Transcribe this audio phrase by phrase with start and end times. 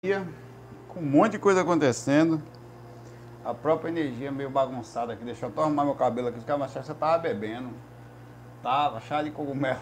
[0.00, 2.40] com um monte de coisa acontecendo.
[3.44, 5.24] A própria energia meio bagunçada aqui.
[5.24, 6.38] Deixa eu até arrumar meu cabelo aqui.
[6.38, 7.70] Os você tava bebendo.
[8.62, 9.80] Tava, chá de cogumelo.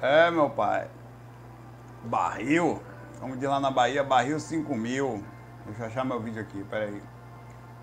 [0.00, 0.88] É, meu pai.
[2.04, 2.80] Barril.
[3.20, 5.22] Vamos de lá na Bahia, barril 5 mil.
[5.66, 7.02] Deixa eu achar meu vídeo aqui, peraí.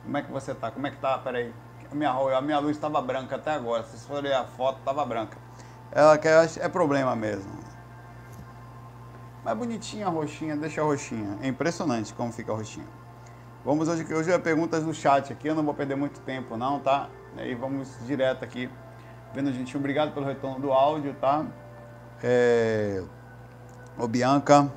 [0.01, 0.71] Como é que você tá?
[0.71, 1.19] Como é que tá?
[1.19, 1.53] Peraí.
[1.91, 3.83] A minha, a minha luz estava branca até agora.
[3.83, 5.37] Se vocês forem a foto, estava branca.
[5.91, 7.60] Ela quer, é problema mesmo.
[9.43, 11.37] Mas bonitinha a roxinha, deixa a roxinha.
[11.41, 12.87] É impressionante como fica a roxinha.
[13.65, 16.79] Vamos hoje, hoje é perguntas do chat aqui, eu não vou perder muito tempo não,
[16.79, 17.09] tá?
[17.37, 18.69] E vamos direto aqui.
[19.33, 21.45] Vendo, gente, obrigado pelo retorno do áudio, tá?
[22.23, 23.03] É...
[23.97, 24.71] Ô, Bianca.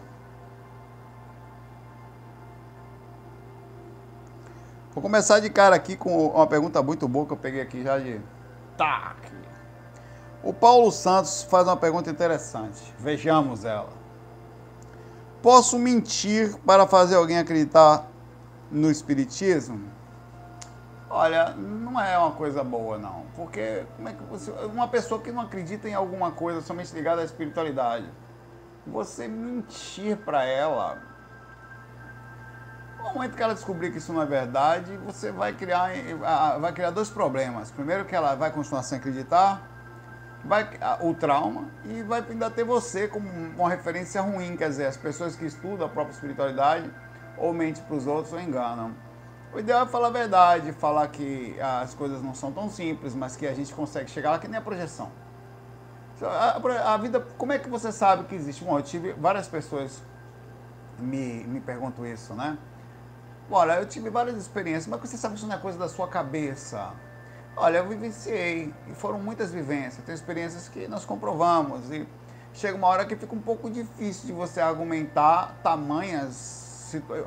[4.93, 7.99] Vou começar de cara aqui com uma pergunta muito boa que eu peguei aqui já
[7.99, 8.21] de...
[8.77, 9.17] Tá!
[10.43, 12.95] O Paulo Santos faz uma pergunta interessante.
[12.99, 14.04] Vejamos ela.
[15.45, 18.07] Posso mentir para fazer alguém acreditar
[18.71, 19.93] no Espiritismo?
[21.11, 23.27] Olha, não é uma coisa boa, não.
[23.37, 24.51] Porque como é que você.
[24.73, 28.09] Uma pessoa que não acredita em alguma coisa somente ligada à espiritualidade,
[28.87, 30.97] você mentir para ela.
[32.97, 35.91] No momento que ela descobrir que isso não é verdade, você vai criar,
[36.59, 37.71] vai criar dois problemas.
[37.71, 39.61] Primeiro que ela vai continuar sem acreditar,
[40.45, 40.69] vai
[41.01, 45.35] o trauma e vai ainda ter você como uma referência ruim, quer dizer, as pessoas
[45.37, 46.91] que estudam a própria espiritualidade
[47.37, 48.95] ou mentem para os outros ou enganam.
[49.53, 53.37] O ideal é falar a verdade, falar que as coisas não são tão simples, mas
[53.37, 55.11] que a gente consegue chegar lá que nem a projeção.
[56.23, 58.65] A, a vida, como é que você sabe que existe?
[58.65, 60.03] Bom, eu tive várias pessoas
[60.99, 62.59] me, me perguntam isso, né?
[63.51, 66.09] Olha, eu tive várias experiências, mas você sabe que isso não é coisa da sua
[66.09, 66.93] cabeça.
[67.57, 72.07] Olha, eu vivenciei e foram muitas vivências, tem experiências que nós comprovamos e
[72.53, 76.65] chega uma hora que fica um pouco difícil de você argumentar tamanhas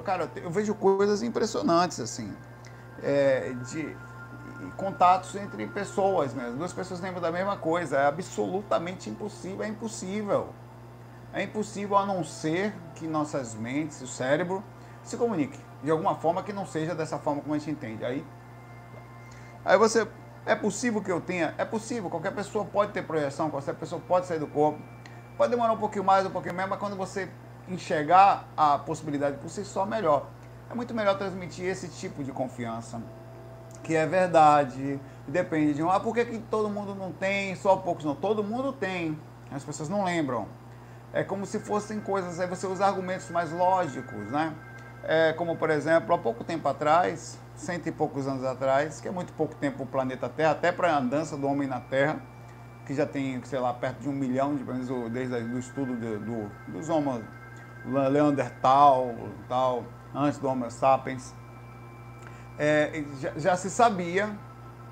[0.04, 2.34] cara, eu vejo coisas impressionantes assim,
[3.02, 3.96] é, de
[4.76, 10.50] contatos entre pessoas mesmo, duas pessoas lembram da mesma coisa, é absolutamente impossível, é impossível,
[11.34, 14.64] é impossível a não ser que nossas mentes, o cérebro
[15.04, 18.04] se comuniquem de alguma forma que não seja dessa forma como a gente entende.
[18.04, 18.26] Aí
[19.68, 20.08] Aí você,
[20.48, 21.54] é possível que eu tenha?
[21.58, 24.80] É possível, qualquer pessoa pode ter projeção, qualquer pessoa pode sair do corpo.
[25.38, 27.30] Pode demorar um pouquinho mais, um pouquinho menos, mas quando você
[27.68, 30.28] enxergar a possibilidade por si só, melhor.
[30.70, 33.02] É muito melhor transmitir esse tipo de confiança,
[33.84, 35.92] que é verdade, depende de um.
[35.92, 38.16] Ah, por que, que todo mundo não tem, só poucos não?
[38.16, 39.18] Todo mundo tem,
[39.52, 40.48] as pessoas não lembram.
[41.14, 44.54] É como se fossem coisas, aí você usa argumentos mais lógicos, né?
[45.04, 49.12] É, como, por exemplo, há pouco tempo atrás, cento e poucos anos atrás, que é
[49.12, 52.22] muito pouco tempo o planeta Terra, até para a andança do homem na Terra,
[52.86, 54.64] que já tem, sei lá, perto de um milhão de
[55.10, 57.26] desde o estudo do, do, dos homens
[57.86, 59.16] Leandertal,
[59.48, 61.34] tal, antes do Homo sapiens,
[62.58, 64.30] é, já, já, se sabia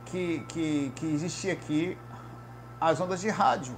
[0.06, 1.98] que, que, que existia aqui
[2.80, 3.76] as ondas de rádio.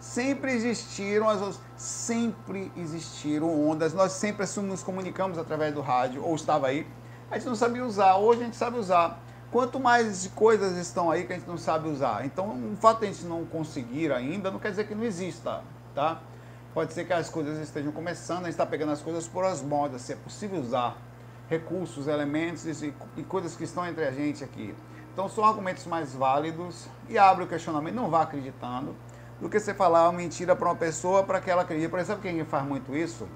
[0.00, 6.34] Sempre existiram as ondas, sempre existiram ondas, nós sempre nos comunicamos através do rádio, ou
[6.34, 6.86] estava aí,
[7.30, 8.16] a gente não sabia usar.
[8.16, 9.20] Hoje a gente sabe usar.
[9.50, 12.24] Quanto mais coisas estão aí que a gente não sabe usar.
[12.24, 15.62] Então, o fato de a gente não conseguir ainda não quer dizer que não exista,
[15.94, 16.20] tá?
[16.74, 19.62] Pode ser que as coisas estejam começando, a gente está pegando as coisas por as
[19.62, 20.96] modas, se é possível usar
[21.48, 24.74] recursos, elementos e, e coisas que estão entre a gente aqui.
[25.12, 28.94] Então, são argumentos mais válidos e abre o questionamento, não vá acreditando,
[29.40, 31.88] do que você falar uma mentira para uma pessoa para que ela acredite.
[31.88, 33.26] Por exemplo, quem faz muito isso,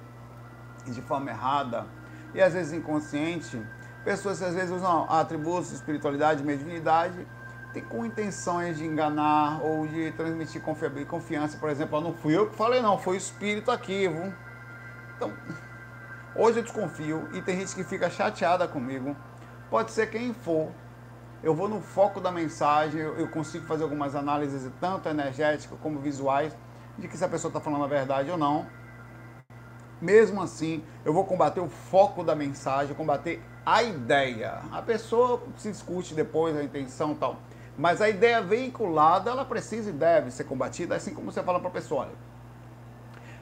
[0.87, 1.87] de forma errada,
[2.35, 3.61] e às vezes inconsciente,
[4.05, 7.27] Pessoas que às vezes usam atributos, espiritualidade, mediunidade,
[7.73, 11.57] tem com intenções de enganar ou de transmitir confiança.
[11.57, 14.09] Por exemplo, não fui eu que falei, não, foi o espírito aqui.
[14.09, 14.35] Viu?
[15.17, 15.33] Então,
[16.35, 19.17] hoje eu desconfio e tem gente que fica chateada comigo.
[19.71, 20.71] Pode ser quem for.
[21.43, 26.57] Eu vou no foco da mensagem, eu consigo fazer algumas análises, tanto energéticas como visuais,
[26.99, 28.67] de que se a pessoa está falando a verdade ou não.
[30.01, 34.61] Mesmo assim, eu vou combater o foco da mensagem, combater a ideia.
[34.71, 37.37] A pessoa se discute depois a intenção e tal.
[37.77, 41.69] Mas a ideia veiculada, ela precisa e deve ser combatida, assim como você fala para
[41.69, 42.03] a pessoa.
[42.03, 42.13] Olha,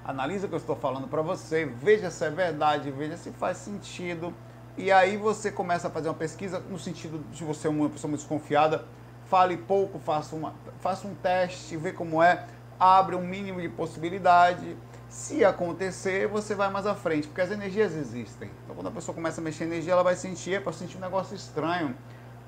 [0.04, 3.56] analisa o que eu estou falando para você, veja se é verdade, veja se faz
[3.56, 4.32] sentido.
[4.76, 8.08] E aí você começa a fazer uma pesquisa no sentido de você ser uma pessoa
[8.08, 8.84] muito desconfiada.
[9.26, 12.46] Fale pouco, faça, uma, faça um teste, vê como é,
[12.78, 14.76] abre um mínimo de possibilidade
[15.10, 18.48] se acontecer, você vai mais à frente, porque as energias existem.
[18.62, 21.00] Então, quando a pessoa começa a mexer energia, ela vai sentir, é para sentir um
[21.00, 21.96] negócio estranho.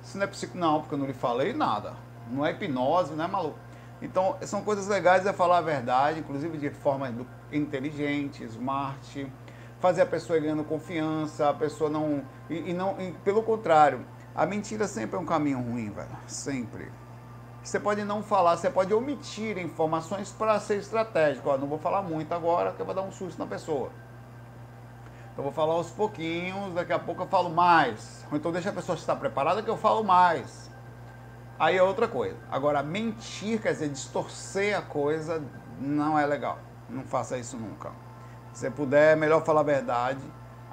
[0.00, 1.94] Se não é psico, não, porque eu não lhe falei nada.
[2.31, 3.59] Não é hipnose, não é maluco.
[4.00, 7.12] Então, são coisas legais é falar a verdade, inclusive de forma
[7.53, 9.26] inteligente, smart,
[9.81, 12.23] fazer a pessoa ganhando confiança, a pessoa não.
[12.49, 14.06] E, e não e, pelo contrário,
[14.37, 16.09] a mentira sempre é um caminho ruim, velho.
[16.29, 16.91] Sempre.
[17.62, 21.49] Você pode não falar, você pode omitir informações para ser estratégico.
[21.49, 23.91] Ó, não vou falar muito agora, porque eu vou dar um susto na pessoa.
[25.32, 28.26] Então vou falar aos pouquinhos, daqui a pouco eu falo mais.
[28.32, 30.70] Então deixa a pessoa estar preparada que eu falo mais.
[31.59, 32.37] Aí é outra coisa.
[32.50, 35.43] Agora, mentir, quer dizer, distorcer a coisa,
[35.79, 36.59] não é legal.
[36.91, 37.93] Não faça isso nunca.
[38.53, 40.20] Se puder, é melhor falar a verdade,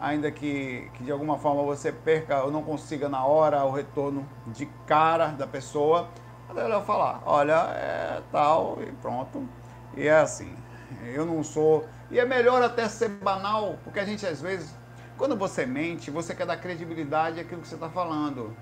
[0.02, 4.28] ainda que, que de alguma forma você perca ou não consiga na hora o retorno
[4.48, 6.10] de cara da pessoa,
[6.54, 9.48] melhor falar, olha, é tal e pronto.
[9.96, 10.56] E é assim.
[11.04, 11.88] Eu não sou.
[12.10, 14.74] E é melhor até ser banal, porque a gente às vezes,
[15.18, 18.56] quando você mente, você quer dar credibilidade àquilo que você está falando.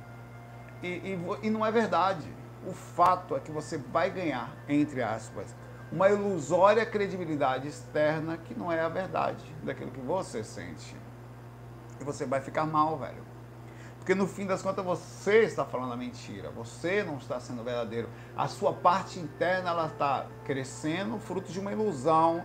[0.83, 2.27] E, e, e não é verdade.
[2.65, 5.55] O fato é que você vai ganhar, entre aspas,
[5.91, 10.95] uma ilusória credibilidade externa que não é a verdade daquilo que você sente.
[11.99, 13.26] E você vai ficar mal, velho.
[14.07, 18.07] Porque no fim das contas você está falando a mentira, você não está sendo verdadeiro.
[18.37, 22.41] A sua parte interna ela está crescendo fruto de uma ilusão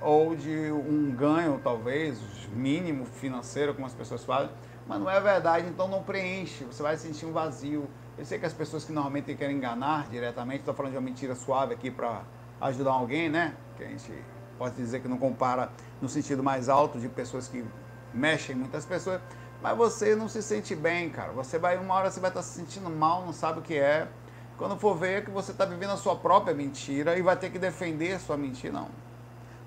[0.00, 2.18] ou de um ganho, talvez,
[2.52, 4.50] mínimo financeiro, como as pessoas falam,
[4.88, 7.88] mas não é verdade, então não preenche, você vai sentir um vazio.
[8.18, 11.36] Eu sei que as pessoas que normalmente querem enganar diretamente, estou falando de uma mentira
[11.36, 12.22] suave aqui para
[12.60, 13.54] ajudar alguém, né?
[13.76, 14.12] Que a gente
[14.58, 15.70] pode dizer que não compara
[16.02, 17.64] no sentido mais alto de pessoas que
[18.12, 19.20] mexem muitas pessoas,
[19.62, 21.32] mas você não se sente bem, cara.
[21.32, 24.08] Você vai, uma hora você vai estar se sentindo mal, não sabe o que é.
[24.56, 27.50] Quando for ver é que você está vivendo a sua própria mentira e vai ter
[27.50, 28.88] que defender sua mentira, não.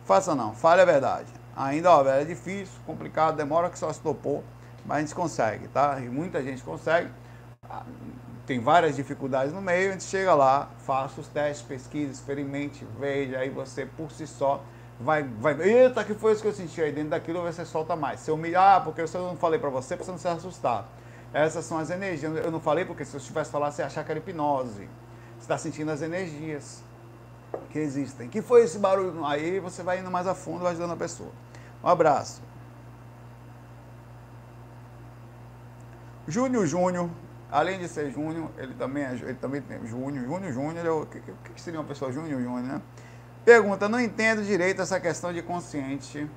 [0.04, 1.32] Faça não, fale a verdade.
[1.56, 4.44] Ainda, ó, velho, é difícil, complicado, demora que só se topou,
[4.86, 6.00] mas a gente consegue, tá?
[6.00, 7.10] E muita gente consegue.
[7.70, 7.86] Ah,
[8.46, 13.38] tem várias dificuldades no meio, a gente chega lá, faça os testes, pesquise, experimente, veja,
[13.38, 14.62] aí você por si só
[15.04, 18.20] vai, vai, eita, que foi isso que eu senti aí dentro daquilo, você solta mais.
[18.20, 20.88] Se humilhar, ah, porque eu não falei para você, para você não se assustar.
[21.34, 22.36] Essas são as energias.
[22.38, 24.88] Eu não falei porque se eu tivesse falado, você ia achar que era hipnose.
[25.38, 26.84] Você está sentindo as energias
[27.70, 28.30] que existem.
[28.30, 29.26] Que foi esse barulho?
[29.26, 31.32] Aí você vai indo mais a fundo, vai ajudando a pessoa.
[31.84, 32.42] Um abraço.
[36.28, 37.10] Júnior Júnior,
[37.52, 40.26] além de ser Júnior, ele também, é, ele também tem Júnior.
[40.26, 42.82] Júnior Júnior, o que, que seria uma pessoa Júnior Júnior, né?
[43.44, 46.30] Pergunta: não entendo direito essa questão de consciente,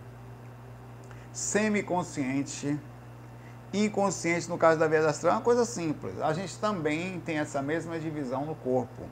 [1.33, 2.79] semiconsciente,
[3.73, 5.35] inconsciente no caso da vida astral.
[5.35, 6.19] É uma coisa simples.
[6.21, 9.03] A gente também tem essa mesma divisão no corpo.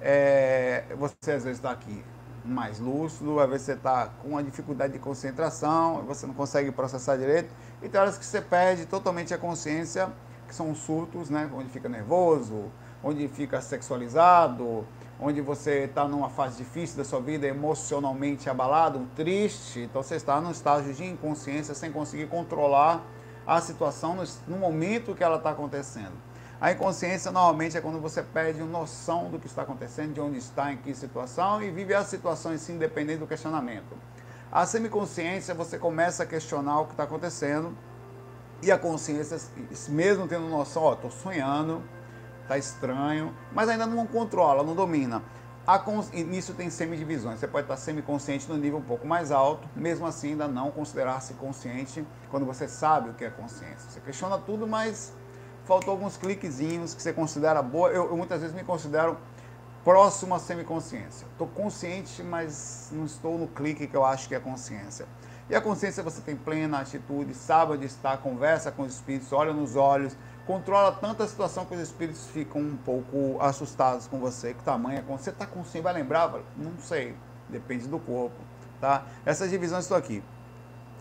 [0.00, 2.04] É, você às vezes está aqui
[2.44, 7.16] mais lúcido, às vezes você está com uma dificuldade de concentração, você não consegue processar
[7.16, 10.10] direito, e tem horas que você perde totalmente a consciência,
[10.48, 11.48] que são os surtos, né?
[11.54, 12.64] onde fica nervoso,
[13.02, 14.84] onde fica sexualizado,
[15.22, 20.40] onde você está numa fase difícil da sua vida, emocionalmente abalado, triste, então você está
[20.40, 23.04] num estágio de inconsciência sem conseguir controlar
[23.46, 26.12] a situação no, momento que ela está acontecendo.
[26.60, 30.72] A inconsciência normalmente é quando você perde noção do que está acontecendo, de onde está,
[30.72, 33.96] em que situação e vive as situações assim, independente do questionamento.
[34.50, 37.76] A semiconsciência você começa a questionar o que está acontecendo
[38.60, 39.38] e a consciência,
[39.88, 41.82] mesmo tendo noção, ó, estou sonhando,
[42.48, 45.22] tá estranho, mas ainda não controla, não domina.
[46.26, 47.38] Nisso tem semidivisões.
[47.38, 51.34] Você pode estar semiconsciente no nível um pouco mais alto, mesmo assim ainda não considerar-se
[51.34, 53.88] consciente quando você sabe o que é consciência.
[53.88, 55.12] Você questiona tudo, mas
[55.64, 57.90] faltou alguns cliquezinhos que você considera boa.
[57.90, 59.16] Eu, eu muitas vezes me considero
[59.84, 61.26] próximo à semiconsciência.
[61.30, 65.06] Estou consciente, mas não estou no clique que eu acho que é consciência.
[65.48, 69.52] E a consciência você tem plena atitude, sabe onde está, conversa com os espíritos, olha
[69.52, 74.54] nos olhos, controla tanta situação que os espíritos ficam um pouco assustados com você.
[74.54, 76.32] Que tamanho é Você está consciente, vai lembrar?
[76.56, 77.14] Não sei,
[77.48, 78.36] depende do corpo.
[78.80, 79.04] Tá?
[79.24, 80.22] Essas divisões estão aqui.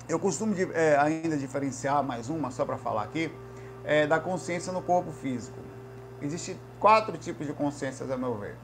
[0.07, 3.31] Eu costumo é, ainda diferenciar mais uma, só para falar aqui,
[3.83, 5.57] é, da consciência no corpo físico.
[6.21, 8.55] Existem quatro tipos de consciências, a meu ver.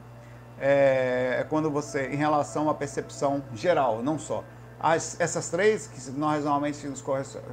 [0.60, 4.44] É, é quando você, em relação à percepção geral, não só.
[4.80, 7.04] As, essas três, que nós normalmente nos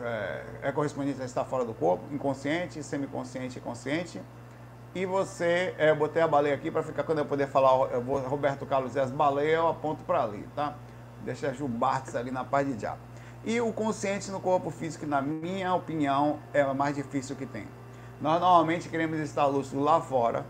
[0.04, 4.22] é, é correspondente a estar fora do corpo, inconsciente, semiconsciente e consciente.
[4.94, 8.02] E você, é, eu botei a baleia aqui para ficar, quando eu poder falar, eu
[8.02, 10.76] vou, Roberto Carlos e as baleias, eu aponto para ali, tá?
[11.24, 13.00] Deixa a Gilbartes ali na paz de diabo.
[13.44, 17.68] E o consciente no corpo físico, na minha opinião, é o mais difícil que tem.
[18.22, 20.46] Nós normalmente queremos estar lúcido lá fora,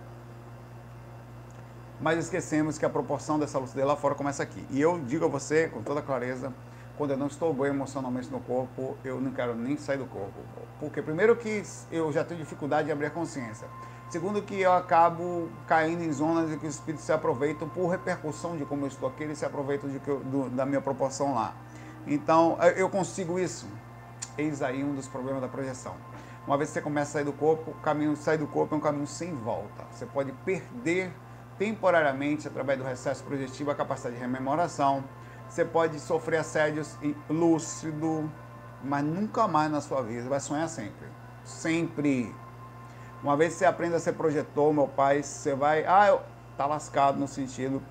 [1.99, 4.65] mas esquecemos que a proporção dessa lucidez lá fora começa aqui.
[4.69, 6.53] E eu digo a você com toda clareza,
[6.97, 10.39] quando eu não estou bem emocionalmente no corpo, eu não quero nem sair do corpo.
[10.79, 13.67] Porque primeiro que eu já tenho dificuldade de abrir a consciência.
[14.09, 18.55] Segundo que eu acabo caindo em zonas em que os espíritos se aproveitam por repercussão
[18.55, 21.53] de como eu estou aqui, eles se aproveitam eu, do, da minha proporção lá.
[22.07, 23.67] Então, eu consigo isso.
[24.37, 25.95] Eis aí um dos problemas da projeção.
[26.45, 28.77] Uma vez que você começa a sair do corpo, o caminho sair do corpo é
[28.77, 29.83] um caminho sem volta.
[29.91, 31.11] Você pode perder
[31.57, 35.03] temporariamente, através do recesso projetivo, a capacidade de rememoração.
[35.55, 36.97] Você pode sofrer assédios
[37.29, 38.29] lúcido,
[38.83, 40.23] mas nunca mais na sua vida.
[40.23, 41.07] Você vai sonhar sempre.
[41.45, 42.35] Sempre.
[43.23, 45.85] Uma vez que você aprende a ser projetor, meu pai, você vai.
[45.85, 46.21] Ah, eu,
[46.57, 47.81] tá lascado no sentido.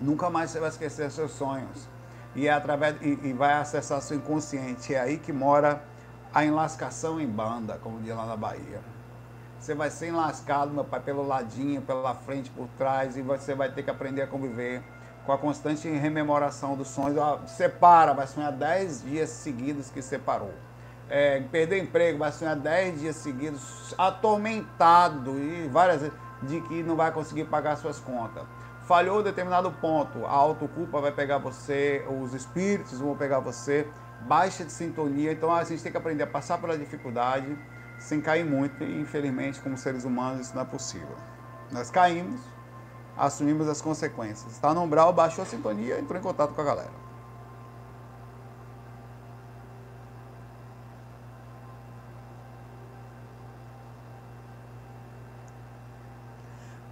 [0.00, 1.88] Nunca mais você vai esquecer seus sonhos.
[2.32, 4.94] E, é através, e, e vai acessar seu inconsciente.
[4.94, 5.82] É aí que mora
[6.32, 8.80] a enlascação em banda, como diz lá na Bahia.
[9.58, 13.72] Você vai ser enlascado, meu pai, pelo ladinho, pela frente, por trás, e você vai
[13.72, 14.93] ter que aprender a conviver
[15.24, 17.18] com a constante rememoração dos sonhos.
[17.50, 20.52] Separa, vai sonhar 10 dias seguidos que separou.
[21.08, 26.96] É, perder emprego, vai sonhar 10 dias seguidos, atormentado e várias vezes, de que não
[26.96, 28.44] vai conseguir pagar suas contas.
[28.86, 33.86] Falhou determinado ponto, a autoculpa vai pegar você, os espíritos vão pegar você
[34.22, 35.32] baixa de sintonia.
[35.32, 37.56] Então a gente tem que aprender a passar pela dificuldade
[37.98, 38.82] sem cair muito.
[38.82, 41.16] E infelizmente, como seres humanos, isso não é possível.
[41.70, 42.40] Nós caímos,
[43.16, 44.52] assumimos as consequências.
[44.52, 47.04] Está no umbral, baixou a sintonia, entrou em contato com a galera.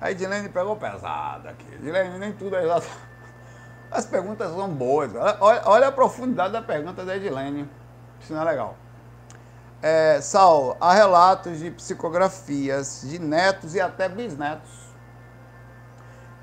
[0.00, 1.74] A Edilene pegou pesado aqui.
[1.74, 2.88] Edilene, nem tudo é exato.
[3.88, 5.12] As perguntas são boas.
[5.38, 7.70] Olha, olha a profundidade da pergunta da Edilene.
[8.20, 8.76] Isso não é legal.
[9.80, 14.81] É, Saulo, há relatos de psicografias de netos e até bisnetos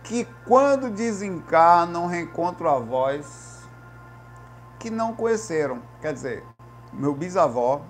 [0.10, 3.70] que, quando desencarnam, reencontram avós
[4.80, 5.84] que não conheceram.
[6.02, 6.44] Quer dizer,
[6.92, 7.84] meu bisavó,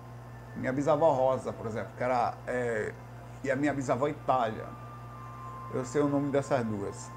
[0.57, 2.33] minha bisavó Rosa, por exemplo, que era.
[2.45, 2.93] É,
[3.41, 4.65] e a minha bisavó Itália.
[5.73, 7.09] Eu sei o nome dessas duas.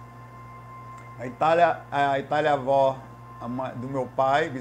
[1.19, 2.97] A Itália, a Itália avó
[3.77, 4.53] do meu pai,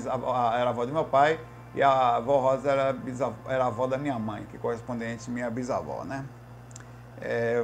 [0.60, 1.40] era avó do meu pai,
[1.76, 5.52] e a avó Rosa era, bisavó, era avó da minha mãe, que é correspondente minha
[5.52, 6.26] bisavó, né?
[7.20, 7.64] É,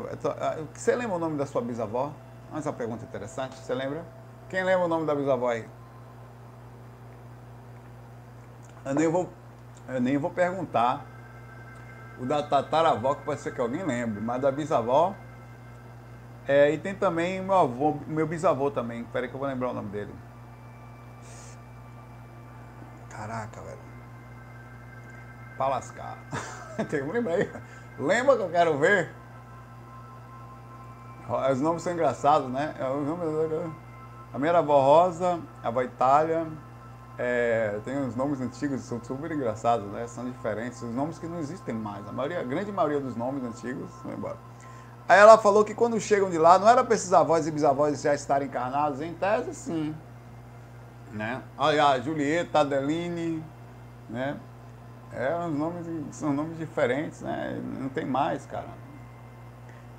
[0.72, 2.14] você lembra o nome da sua bisavó?
[2.52, 4.06] Mas uma pergunta interessante, você lembra?
[4.50, 5.68] Quem lembra o nome da bisavó aí?
[8.86, 9.30] Eu nem vou,
[9.90, 11.06] eu nem vou perguntar.
[12.20, 15.14] O da tataravó, que pode ser que alguém lembre, mas da bisavó,
[16.48, 19.04] é, e tem também meu avô, meu bisavô também.
[19.04, 20.16] Peraí que eu vou lembrar o nome dele.
[23.10, 23.80] Caraca, velho.
[25.58, 26.18] Pra lascar.
[26.78, 27.52] tem que lembrar aí.
[28.00, 29.14] Lembra que eu quero ver?
[31.52, 32.74] Os nomes são engraçados, né?
[32.80, 32.84] É
[34.34, 36.48] a minha era a avó Rosa, a avó Itália.
[37.18, 40.06] É, tem os nomes antigos, são super engraçados, né?
[40.08, 40.82] São diferentes.
[40.82, 42.08] Os nomes que não existem mais.
[42.08, 44.38] A, maioria, a grande maioria dos nomes antigos vão embora.
[45.10, 48.02] Aí ela falou que quando chegam de lá, não era para esses avós e bisavós
[48.02, 49.96] já estarem encarnados, em tese sim.
[51.12, 51.42] Né?
[51.58, 53.44] Olha, a Julieta, Adeline,
[54.10, 54.38] né?
[55.14, 57.60] É, os nomes, são nomes diferentes, né?
[57.80, 58.68] Não tem mais, cara.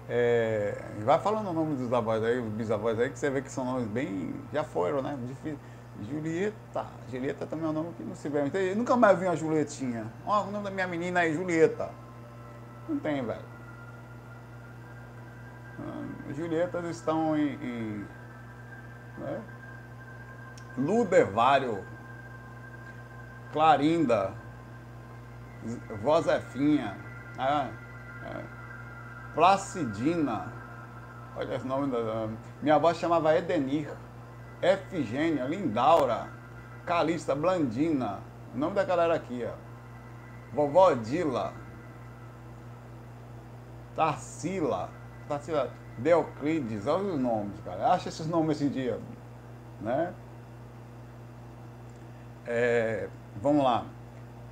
[0.08, 3.50] É, vai falando o nome dos avós aí, os bisavós aí, que você vê que
[3.50, 4.34] são nomes bem.
[4.52, 5.18] Já foram, né?
[5.26, 5.58] Difícil.
[6.08, 6.86] Julieta.
[7.10, 8.44] Julieta também é um nome que não se vê.
[8.44, 10.06] Então, nunca mais vi uma Julietinha.
[10.24, 11.90] Ó, o nome da minha menina é Julieta.
[12.88, 13.58] Não tem, velho.
[16.34, 18.06] Julietas estão em, em
[19.18, 19.42] né?
[20.76, 21.84] Ludevário,
[23.52, 24.32] Clarinda,
[26.02, 26.96] Vozefinha,
[27.38, 27.70] é,
[28.26, 28.44] é,
[29.38, 30.52] Placidina,
[31.36, 32.28] olha os nomes da.
[32.60, 33.88] Minha avó chamava Edenir,
[34.60, 36.28] Efigênia, Lindaura,
[36.84, 38.18] Calista, Blandina,
[38.52, 39.54] o nome da galera aqui, ó.
[40.52, 41.52] Vovó Dila,
[43.94, 44.90] Tarsila,
[45.28, 47.92] Tarsila, Deoclides, olha os nomes, cara.
[47.92, 48.98] Acha esses nomes esse dia,
[49.80, 50.12] né?
[52.44, 53.08] É,
[53.40, 53.84] vamos lá.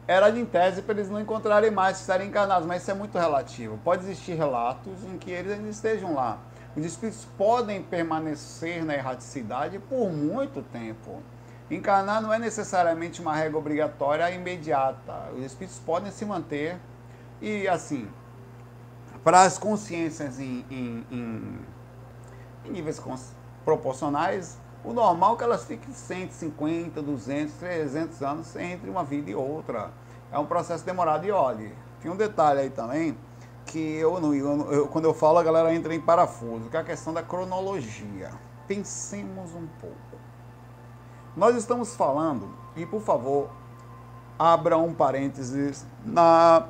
[0.08, 3.78] Era de tese para eles não encontrarem mais, estarem encarnados, mas isso é muito relativo.
[3.82, 6.38] Pode existir relatos em que eles ainda estejam lá.
[6.76, 11.20] Os espíritos podem permanecer na erraticidade por muito tempo.
[11.68, 15.30] Encarnar não é necessariamente uma regra obrigatória imediata.
[15.36, 16.78] Os espíritos podem se manter
[17.40, 18.08] e assim,
[19.24, 21.58] para as consciências em, em, em,
[22.64, 23.02] em níveis
[23.64, 29.34] proporcionais, o normal é que elas fiquem 150, 200, 300 anos entre uma vida e
[29.34, 29.90] outra.
[30.30, 31.24] É um processo demorado.
[31.26, 33.16] E olhe, tem um detalhe aí também,
[33.64, 36.84] que eu, eu, eu, quando eu falo a galera entra em parafuso, que é a
[36.84, 38.30] questão da cronologia.
[38.66, 39.96] Pensemos um pouco.
[41.36, 43.50] Nós estamos falando, e por favor,
[44.38, 46.66] abra um parênteses na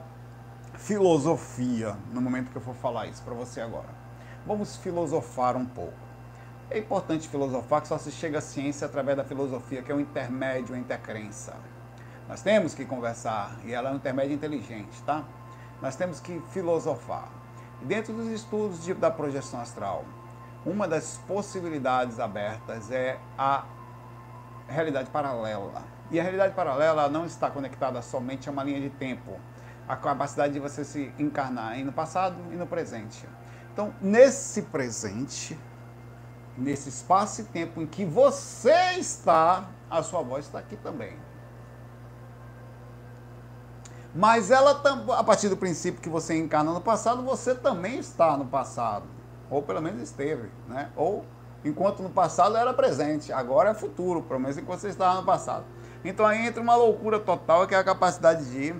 [0.74, 3.88] filosofia no momento que eu for falar isso para você agora.
[4.46, 6.05] Vamos filosofar um pouco.
[6.68, 10.00] É importante filosofar que só se chega à ciência através da filosofia, que é o
[10.00, 11.54] intermédio entre a crença.
[12.28, 15.24] Nós temos que conversar, e ela é um intermédio inteligente, tá?
[15.80, 17.28] Nós temos que filosofar.
[17.82, 20.04] Dentro dos estudos de, da projeção astral,
[20.64, 23.64] uma das possibilidades abertas é a
[24.66, 25.84] realidade paralela.
[26.10, 29.38] E a realidade paralela não está conectada somente a uma linha de tempo,
[29.88, 33.24] a capacidade de você se encarnar no passado e no presente.
[33.72, 35.56] Então, nesse presente,
[36.56, 41.16] nesse espaço e tempo em que você está, a sua voz está aqui também.
[44.14, 44.82] Mas ela,
[45.18, 49.04] a partir do princípio que você encarna no passado, você também está no passado.
[49.50, 50.90] Ou pelo menos esteve, né?
[50.96, 51.24] Ou
[51.62, 55.64] enquanto no passado era presente, agora é futuro, pelo menos enquanto você estava no passado.
[56.02, 58.74] Então aí entra uma loucura total, que é a capacidade de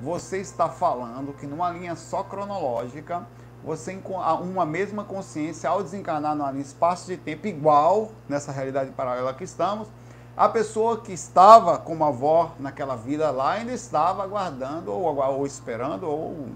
[0.00, 3.26] você estar falando que numa linha só cronológica,
[3.64, 3.92] você
[4.40, 9.88] uma mesma consciência ao desencarnar linha espaço de tempo igual nessa realidade paralela que estamos,
[10.36, 16.08] a pessoa que estava como avó naquela vida lá ainda estava aguardando ou, ou esperando
[16.08, 16.48] ou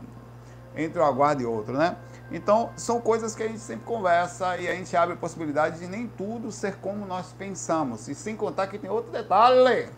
[0.76, 1.96] entre o aguardo e outro, né?
[2.30, 5.86] Então, são coisas que a gente sempre conversa e a gente abre a possibilidade de
[5.86, 8.08] nem tudo ser como nós pensamos.
[8.08, 9.90] E sem contar que tem outro detalhe.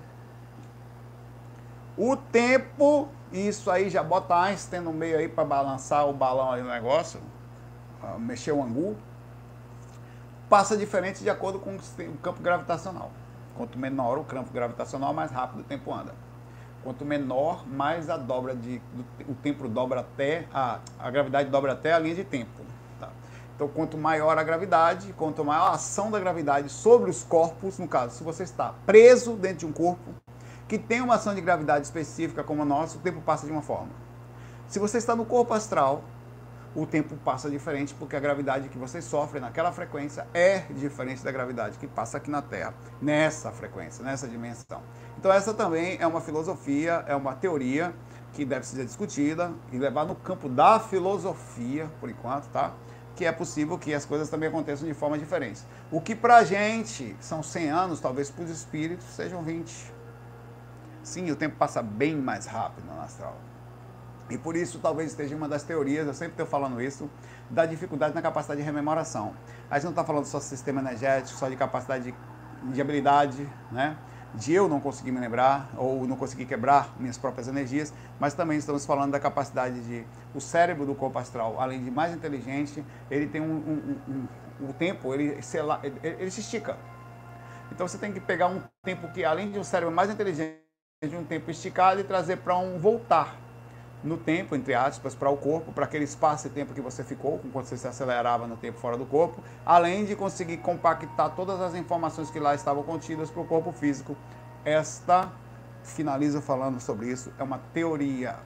[1.96, 6.62] O tempo, isso aí já bota Einstein no meio aí para balançar o balão aí
[6.62, 7.20] no negócio,
[8.18, 8.96] mexer o angu,
[10.48, 13.12] passa diferente de acordo com o campo gravitacional.
[13.56, 16.12] Quanto menor o campo gravitacional, mais rápido o tempo anda.
[16.82, 18.82] Quanto menor, mais a dobra de.
[19.28, 20.46] O tempo dobra até.
[20.52, 22.62] A, a gravidade dobra até a linha de tempo.
[22.98, 23.08] Tá?
[23.54, 27.86] Então, quanto maior a gravidade, quanto maior a ação da gravidade sobre os corpos, no
[27.86, 30.23] caso, se você está preso dentro de um corpo
[30.68, 33.62] que tem uma ação de gravidade específica como o nosso, o tempo passa de uma
[33.62, 33.90] forma.
[34.68, 36.02] Se você está no corpo astral,
[36.74, 41.30] o tempo passa diferente porque a gravidade que você sofre naquela frequência é diferente da
[41.30, 44.82] gravidade que passa aqui na Terra, nessa frequência, nessa dimensão.
[45.16, 47.94] Então essa também é uma filosofia, é uma teoria
[48.32, 52.72] que deve ser discutida e levar no campo da filosofia, por enquanto, tá?
[53.14, 55.62] Que é possível que as coisas também aconteçam de forma diferente.
[55.92, 59.94] O que pra gente são 100 anos, talvez para os espíritos sejam 20.
[61.04, 63.36] Sim, o tempo passa bem mais rápido no astral.
[64.30, 67.10] E por isso talvez esteja uma das teorias, eu sempre estou falando isso,
[67.50, 69.34] da dificuldade na capacidade de rememoração.
[69.70, 73.46] A gente não está falando só de sistema energético, só de capacidade de, de habilidade,
[73.70, 73.98] né?
[74.34, 78.58] de eu não conseguir me lembrar ou não conseguir quebrar minhas próprias energias, mas também
[78.58, 83.26] estamos falando da capacidade de o cérebro do corpo astral, além de mais inteligente, ele
[83.28, 84.28] tem um, um, um,
[84.64, 86.76] um o tempo, ele se, ele, ele se estica.
[87.70, 90.63] Então você tem que pegar um tempo que, além de um cérebro mais inteligente,
[91.08, 93.36] de um tempo esticado e trazer para um voltar
[94.04, 97.40] no tempo, entre aspas, para o corpo, para aquele espaço e tempo que você ficou,
[97.52, 101.74] quando você se acelerava no tempo fora do corpo, além de conseguir compactar todas as
[101.74, 104.14] informações que lá estavam contidas para o corpo físico.
[104.62, 105.32] Esta,
[105.82, 108.36] finalizo falando sobre isso, é uma teoria.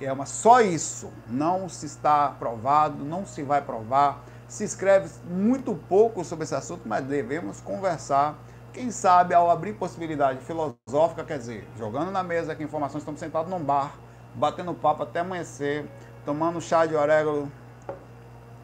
[0.00, 4.24] É uma só isso, não se está provado, não se vai provar.
[4.48, 8.36] Se escreve muito pouco sobre esse assunto, mas devemos conversar.
[8.72, 13.50] Quem sabe ao abrir possibilidade filosófica, quer dizer, jogando na mesa que informações estamos sentados
[13.50, 13.94] num bar,
[14.34, 15.84] batendo papo até amanhecer,
[16.24, 17.52] tomando chá de orégano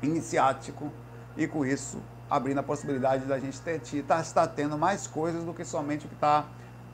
[0.02, 0.90] iniciático
[1.36, 1.98] e com isso
[2.30, 6.08] abrindo a possibilidade da gente ter, tá, estar tendo mais coisas do que somente o
[6.08, 6.46] que está,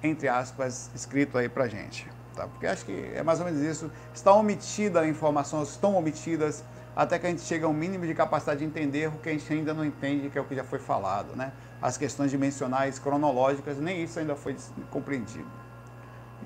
[0.02, 2.10] entre aspas, escrito aí pra gente.
[2.34, 2.48] Tá?
[2.48, 3.92] Porque acho que é mais ou menos isso.
[4.12, 6.64] Está omitida informações, estão omitidas,
[6.96, 9.52] até que a gente chegue ao mínimo de capacidade de entender o que a gente
[9.52, 11.34] ainda não entende, que é o que já foi falado.
[11.34, 11.52] Né?
[11.82, 14.56] As questões dimensionais, cronológicas, nem isso ainda foi
[14.90, 15.64] compreendido.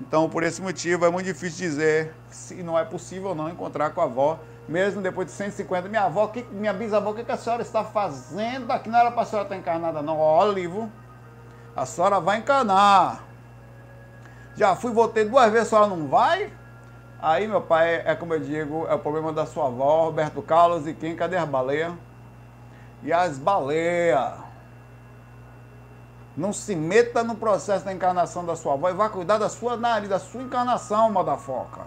[0.01, 4.01] Então, por esse motivo, é muito difícil dizer se não é possível não encontrar com
[4.01, 5.89] a avó, mesmo depois de 150.
[5.89, 8.89] Minha avó, que, minha bisavó, o que, que a senhora está fazendo aqui?
[8.89, 10.17] Não era para a senhora estar encarnada, não.
[10.17, 10.89] Ó, livro.
[11.75, 13.23] A senhora vai encarnar.
[14.55, 16.51] Já fui, voltei duas vezes, a senhora não vai?
[17.21, 20.87] Aí, meu pai, é como eu digo, é o problema da sua avó, Roberto Carlos,
[20.87, 21.17] e quem?
[21.17, 21.93] Cadê as baleias?
[23.03, 24.35] E as baleias?
[26.37, 29.75] Não se meta no processo da encarnação da sua avó e vá cuidar da sua
[29.75, 31.81] nariz, da sua encarnação, madafoca.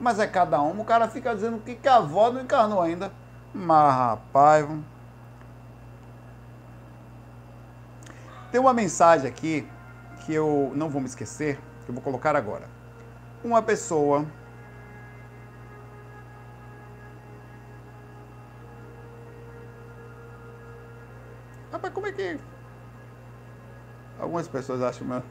[0.00, 3.12] Mas é cada um, o cara fica dizendo que, que a avó não encarnou ainda.
[3.52, 4.66] Mas, rapaz.
[8.50, 9.68] Tem uma mensagem aqui
[10.24, 12.66] que eu não vou me esquecer, que eu vou colocar agora.
[13.44, 14.24] Uma pessoa
[21.84, 22.38] Rapaz, como é que
[24.18, 25.22] Algumas pessoas acham meu,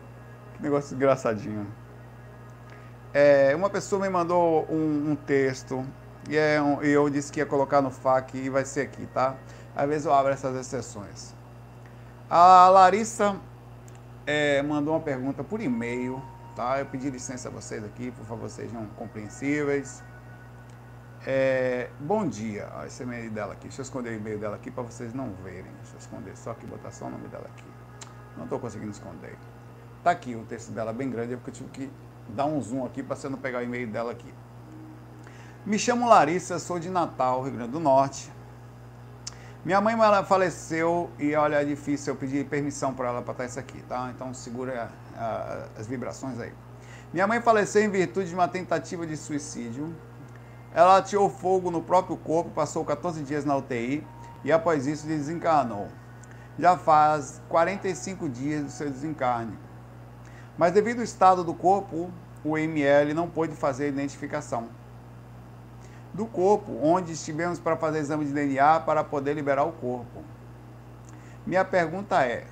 [0.56, 1.66] que negócio engraçadinho.
[3.12, 5.86] É, uma pessoa me mandou um, um texto
[6.28, 9.36] E é um, eu disse que ia colocar no FAQ e vai ser aqui, tá?
[9.76, 11.34] Às vezes eu abro essas exceções.
[12.30, 13.36] A Larissa
[14.28, 16.22] é, mandou uma pergunta por e-mail,
[16.56, 16.80] tá?
[16.80, 20.04] Eu pedi licença a vocês aqui, por favor, sejam compreensíveis.
[21.26, 23.64] É, bom dia, esse é o e-mail dela aqui.
[23.64, 25.72] Deixa eu esconder o e-mail dela aqui para vocês não verem.
[25.82, 27.64] Deixa eu esconder só aqui, botar só o nome dela aqui.
[28.36, 29.38] Não estou conseguindo esconder.
[30.04, 31.92] Tá aqui o texto dela bem grande, é porque eu tive que
[32.28, 34.34] dar um zoom aqui para você não pegar o e-mail dela aqui.
[35.66, 38.30] Me chamo Larissa, sou de Natal, Rio Grande do Norte.
[39.64, 43.60] Minha mãe faleceu e olha, é difícil eu pedir permissão para ela para estar isso
[43.62, 44.12] aqui, tá?
[44.14, 44.92] Então segura
[45.80, 46.52] as vibrações aí.
[47.14, 49.96] Minha mãe faleceu em virtude de uma tentativa de suicídio.
[50.74, 54.06] Ela atirou fogo no próprio corpo, passou 14 dias na UTI
[54.44, 55.88] e após isso desencarnou.
[56.58, 59.58] Já faz 45 dias do seu desencarne.
[60.58, 62.12] Mas devido ao estado do corpo,
[62.44, 64.70] o ML não pôde fazer a identificação
[66.14, 70.24] do corpo, onde estivemos para fazer exame de DNA para poder liberar o corpo.
[71.46, 72.46] Minha pergunta é: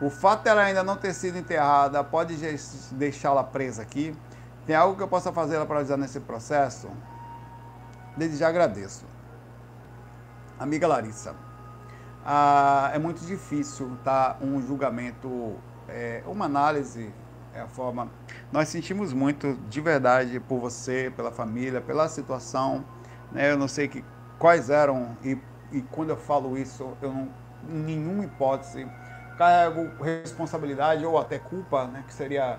[0.00, 2.36] o fato dela ainda não ter sido enterrada pode
[2.92, 4.16] deixá-la presa aqui?
[4.66, 6.88] Tem algo que eu possa fazer para ajudar nesse processo?
[8.20, 9.06] Desde já agradeço.
[10.58, 11.34] Amiga Larissa,
[12.22, 15.56] ah, é muito difícil tá, um julgamento,
[15.88, 17.10] é, uma análise
[17.54, 18.10] é a forma.
[18.52, 22.84] Nós sentimos muito de verdade por você, pela família, pela situação.
[23.32, 23.50] Né?
[23.50, 24.04] Eu não sei que,
[24.38, 25.38] quais eram, e,
[25.72, 27.26] e quando eu falo isso, eu não,
[27.70, 28.86] em nenhuma hipótese,
[29.38, 32.04] carrego responsabilidade ou até culpa, né?
[32.06, 32.58] que seria.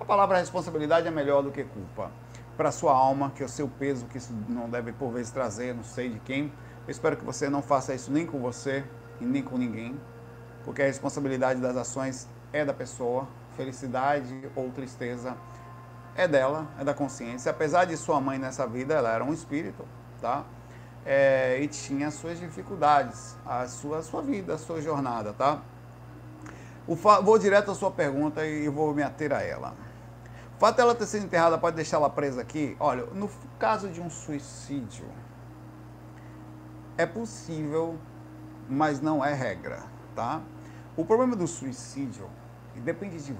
[0.00, 2.10] A palavra responsabilidade é melhor do que culpa.
[2.56, 5.74] Para sua alma, que é o seu peso, que isso não deve por vezes trazer,
[5.74, 6.52] não sei de quem.
[6.86, 8.84] Eu espero que você não faça isso nem com você
[9.20, 9.98] e nem com ninguém,
[10.64, 15.36] porque a responsabilidade das ações é da pessoa, felicidade ou tristeza
[16.14, 17.50] é dela, é da consciência.
[17.50, 19.84] Apesar de sua mãe nessa vida, ela era um espírito,
[20.20, 20.44] tá?
[21.04, 25.60] É, e tinha suas dificuldades, a sua, a sua vida, a sua jornada, tá?
[27.22, 29.74] Vou direto à sua pergunta e vou me ater a ela.
[30.56, 32.74] O fato dela ter sido enterrada pode deixá-la presa aqui?
[32.80, 35.06] Olha, no caso de um suicídio,
[36.96, 37.98] é possível,
[38.66, 39.82] mas não é regra,
[40.14, 40.40] tá?
[40.96, 42.26] O problema do suicídio
[42.76, 43.34] depende de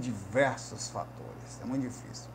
[0.00, 2.30] diversos fatores, é muito difícil.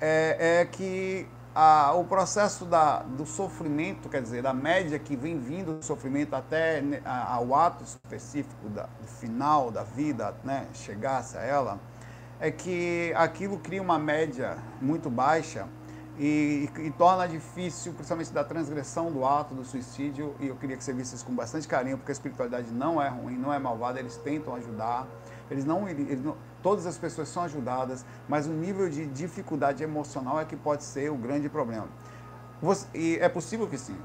[0.00, 5.38] É, é que a, o processo da, do sofrimento, quer dizer, da média que vem
[5.38, 11.36] vindo do sofrimento até a, ao ato específico da, do final da vida, né, chegasse
[11.36, 11.78] a ela,
[12.40, 15.68] é que aquilo cria uma média muito baixa
[16.18, 20.34] e, e, e, torna difícil, principalmente da transgressão do ato do suicídio.
[20.40, 23.08] E eu queria que você visse isso com bastante carinho, porque a espiritualidade não é
[23.08, 25.06] ruim, não é malvada, eles tentam ajudar.
[25.50, 30.40] Eles não, eles não, todas as pessoas são ajudadas, mas o nível de dificuldade emocional
[30.40, 31.88] é que pode ser o grande problema.
[32.62, 33.96] Você, e é possível que sim.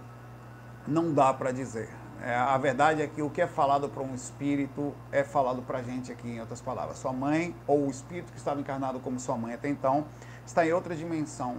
[0.87, 1.89] Não dá para dizer.
[2.21, 5.79] É, a verdade é que o que é falado para um espírito é falado para
[5.79, 6.97] a gente aqui, em outras palavras.
[6.97, 10.05] Sua mãe, ou o espírito que estava encarnado como sua mãe até então,
[10.45, 11.57] está em outra dimensão.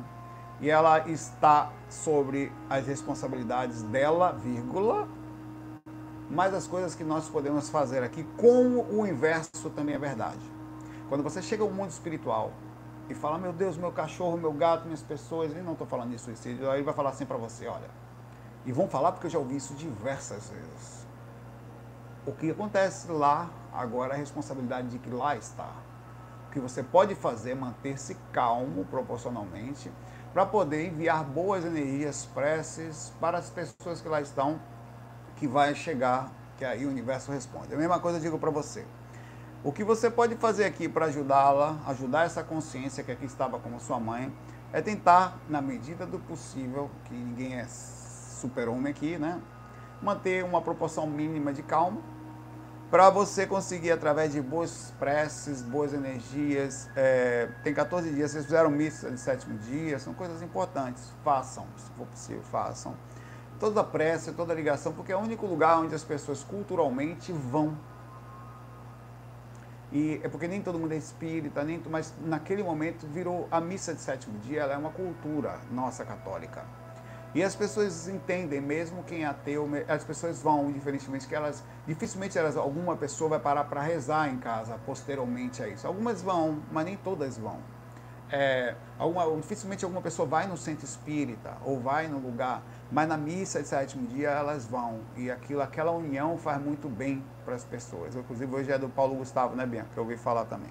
[0.61, 5.07] E ela está sobre as responsabilidades dela, vírgula,
[6.31, 10.41] mas as coisas que nós podemos fazer aqui, como o inverso também é verdade.
[11.09, 12.53] Quando você chega ao mundo espiritual
[13.09, 16.19] e fala, meu Deus, meu cachorro, meu gato, minhas pessoas, e não estou falando de
[16.19, 17.89] suicídio, aí ele vai falar assim para você, olha,
[18.67, 21.07] e vão falar porque eu já ouvi isso diversas vezes.
[22.27, 25.71] O que acontece lá, agora é a responsabilidade de que lá está.
[26.49, 29.91] O que você pode fazer é manter-se calmo proporcionalmente
[30.33, 34.61] para poder enviar boas energias, preces para as pessoas que lá estão
[35.37, 37.73] que vai chegar, que aí o universo responde.
[37.73, 38.85] A mesma coisa eu digo para você.
[39.63, 43.79] O que você pode fazer aqui para ajudá-la, ajudar essa consciência que aqui estava como
[43.79, 44.33] sua mãe,
[44.73, 47.67] é tentar, na medida do possível, que ninguém é
[48.37, 49.41] super-homem aqui, né?
[50.01, 52.01] Manter uma proporção mínima de calma
[52.91, 56.89] para você conseguir, através de boas preces, boas energias.
[56.95, 61.11] É, tem 14 dias, vocês fizeram missa de sétimo dia, são coisas importantes.
[61.25, 62.95] Façam, se for possível, façam
[63.59, 67.77] toda prece, toda ligação, porque é o único lugar onde as pessoas culturalmente vão.
[69.93, 73.95] E é porque nem todo mundo é espírita, nem, mas naquele momento virou a missa
[73.95, 76.65] de sétimo dia, ela é uma cultura nossa católica.
[77.37, 82.39] E as pessoas entendem, mesmo quem é ateu, as pessoas vão, diferentemente que elas, dificilmente
[82.39, 85.87] elas, alguma pessoa vai parar para rezar em casa posteriormente a isso.
[85.87, 87.59] Algumas vão, mas nem todas vão.
[88.33, 93.19] É, alguma, dificilmente alguma pessoa vai no centro espírita ou vai no lugar mas na
[93.19, 95.01] missa de sétimo dia elas vão.
[95.15, 98.17] E aquilo, aquela união faz muito bem para as pessoas.
[98.17, 99.91] Inclusive hoje é do Paulo Gustavo, né, Bianca?
[99.93, 100.71] Que eu ouvi falar também.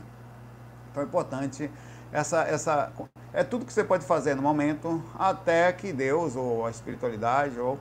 [0.90, 1.70] Então é importante
[2.12, 2.92] essa, essa,
[3.38, 7.78] É tudo que você pode fazer no momento, até que Deus ou a espiritualidade, ou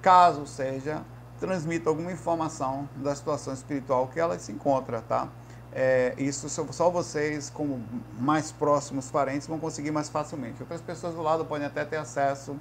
[0.00, 1.02] caso seja,
[1.38, 5.28] transmita alguma informação da situação espiritual que ela se encontra, tá?
[5.70, 7.84] É, isso só vocês, como
[8.18, 10.62] mais próximos parentes, vão conseguir mais facilmente.
[10.62, 12.56] Outras pessoas do lado podem até ter acesso,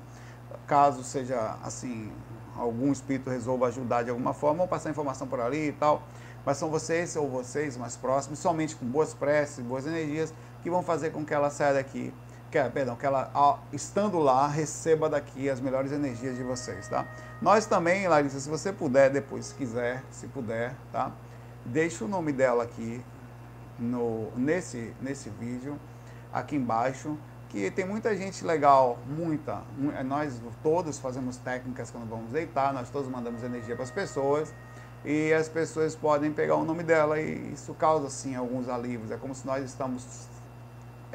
[0.68, 2.12] caso seja assim,
[2.58, 6.04] algum espírito resolva ajudar de alguma forma, ou passar informação por ali e tal.
[6.46, 10.84] Mas são vocês ou vocês mais próximos, somente com boas preces, boas energias, que vão
[10.84, 12.14] fazer com que ela saia daqui,
[12.54, 13.32] que, perdão, que ela,
[13.72, 17.08] estando lá, receba daqui as melhores energias de vocês, tá?
[17.42, 21.12] Nós também, Larissa, se você puder, depois, se quiser, se puder, tá?
[21.66, 23.04] Deixa o nome dela aqui
[23.80, 25.80] no, nesse, nesse vídeo,
[26.32, 27.18] aqui embaixo,
[27.50, 29.64] que tem muita gente legal, muita.
[30.06, 34.54] Nós todos fazemos técnicas quando vamos deitar, nós todos mandamos energia para as pessoas
[35.04, 39.10] e as pessoas podem pegar o nome dela e isso causa, assim, alguns alívios.
[39.10, 40.28] É como se nós estamos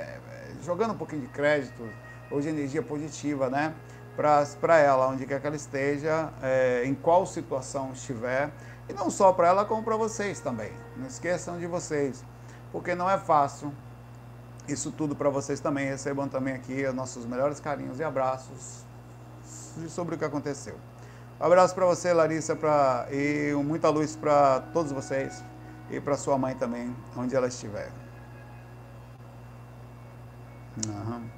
[0.02, 0.18] é,
[0.64, 1.88] jogando um pouquinho de crédito
[2.30, 3.74] ou de energia positiva, né?
[4.16, 8.50] Para ela, onde quer que ela esteja, é, em qual situação estiver.
[8.88, 10.72] E não só para ela, como para vocês também.
[10.96, 12.24] Não esqueçam de vocês,
[12.72, 13.72] porque não é fácil.
[14.66, 15.86] Isso tudo para vocês também.
[15.86, 18.84] Recebam também aqui os nossos melhores carinhos e abraços
[19.88, 20.74] sobre o que aconteceu.
[21.40, 25.44] Um abraço para você, Larissa, pra, e muita luz para todos vocês
[25.88, 27.92] e para sua mãe também, onde ela estiver.
[30.86, 31.28] Uhum.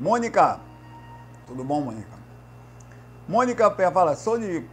[0.00, 0.60] Mônica,
[1.46, 2.16] tudo bom, Mônica?
[3.28, 4.68] Mônica fala, sou de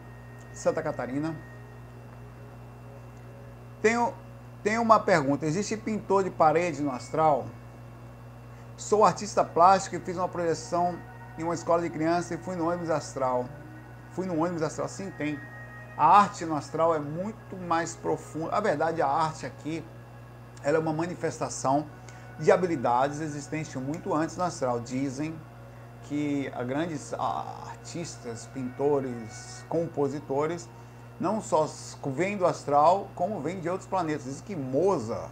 [0.54, 1.36] Santa Catarina.
[3.82, 4.14] Tenho,
[4.62, 7.46] tenho uma pergunta: existe pintor de parede no astral?
[8.76, 11.00] Sou artista plástico e fiz uma projeção
[11.38, 13.46] em uma escola de criança e fui no ônibus astral.
[14.12, 15.40] Fui no ônibus astral, sim, tem.
[15.98, 18.56] A arte no astral é muito mais profunda.
[18.56, 19.84] A verdade, a arte aqui,
[20.64, 21.86] ela é uma manifestação
[22.40, 24.80] de habilidades existentes muito antes no astral.
[24.80, 25.36] Dizem
[26.04, 30.70] que grandes artistas, pintores, compositores,
[31.20, 31.68] não só
[32.08, 34.26] vêm do astral, como vêm de outros planetas.
[34.26, 35.32] Diz que Mozart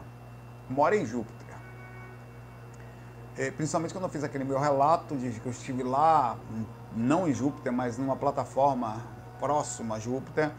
[0.69, 1.40] mora em Júpiter.
[3.37, 6.37] É, principalmente quando eu fiz aquele meu relato de que eu estive lá,
[6.95, 9.01] não em Júpiter, mas numa plataforma
[9.39, 10.51] próxima a Júpiter,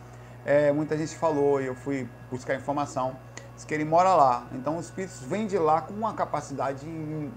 [0.44, 3.16] é, muita gente falou e eu fui buscar informação,
[3.54, 4.46] diz que ele mora lá.
[4.52, 6.86] Então os espíritos vêm de lá com uma capacidade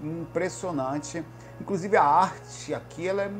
[0.02, 1.24] impressionante.
[1.60, 3.30] Inclusive a arte aqui, ela é,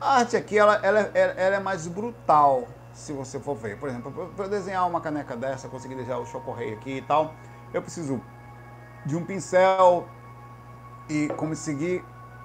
[0.00, 3.78] a arte aqui ela, ela, ela é mais brutal, se você for ver.
[3.78, 7.34] Por exemplo, para desenhar uma caneca dessa, conseguir deixar o chocorreio aqui e tal,
[7.72, 8.20] eu preciso
[9.06, 10.08] de um pincel,
[11.08, 12.04] e conseguir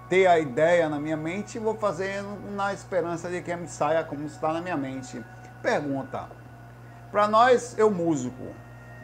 [0.10, 4.26] ter a ideia na minha mente, vou fazer na esperança de que me saia como
[4.26, 5.24] está na minha mente.
[5.62, 6.28] Pergunta:
[7.12, 8.54] para nós, eu músico,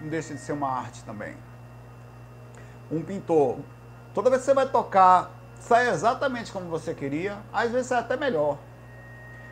[0.02, 1.36] não deixa de ser uma arte também.
[2.92, 3.60] Um pintor,
[4.14, 8.18] toda vez que você vai tocar, sai exatamente como você queria, às vezes sai até
[8.18, 8.58] melhor.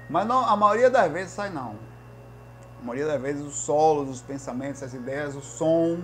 [0.09, 1.75] Mas não, a maioria das vezes sai não.
[2.81, 6.01] A maioria das vezes os solos, os pensamentos, as ideias, o som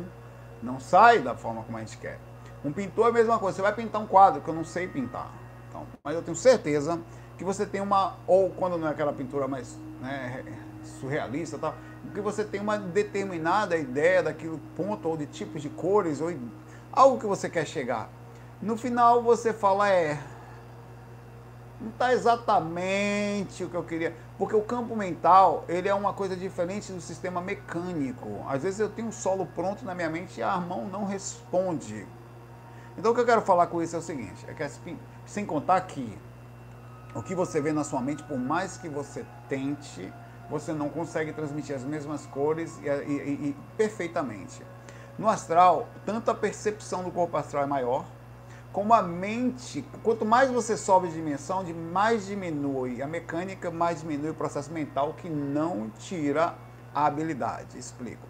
[0.62, 2.20] não sai da forma como a gente quer.
[2.64, 3.58] Um pintor é a mesma coisa.
[3.58, 5.32] Você vai pintar um quadro que eu não sei pintar.
[5.70, 7.00] Então, mas eu tenho certeza
[7.38, 10.44] que você tem uma, ou quando não é aquela pintura mais né,
[11.00, 11.74] surrealista, tal,
[12.14, 16.34] que você tem uma determinada ideia daquele ponto ou de tipos de cores ou
[16.92, 18.10] algo que você quer chegar.
[18.62, 20.20] No final você fala é
[21.80, 26.36] não está exatamente o que eu queria, porque o campo mental ele é uma coisa
[26.36, 28.44] diferente do sistema mecânico.
[28.50, 32.06] Às vezes eu tenho um solo pronto na minha mente e a mão não responde.
[33.00, 35.46] Então o que eu quero falar com isso é o seguinte, é que assim, sem
[35.46, 36.20] contar que
[37.16, 40.14] o que você vê na sua mente, por mais que você tente,
[40.50, 43.14] você não consegue transmitir as mesmas cores e, e,
[43.50, 44.62] e, perfeitamente.
[45.18, 48.06] No astral, tanto a percepção do corpo astral é maior,
[48.74, 54.32] como a mente, quanto mais você sobe de dimensão, mais diminui a mecânica, mais diminui
[54.32, 56.54] o processo mental que não tira
[56.94, 57.78] a habilidade.
[57.78, 58.28] Explico.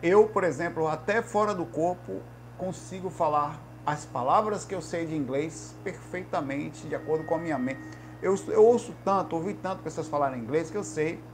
[0.00, 2.22] Eu, por exemplo, até fora do corpo,
[2.56, 7.58] consigo falar as palavras que eu sei de inglês perfeitamente de acordo com a minha
[7.58, 7.80] mente.
[8.20, 11.24] Eu, eu ouço tanto, ouvi tanto pessoas falarem inglês que eu sei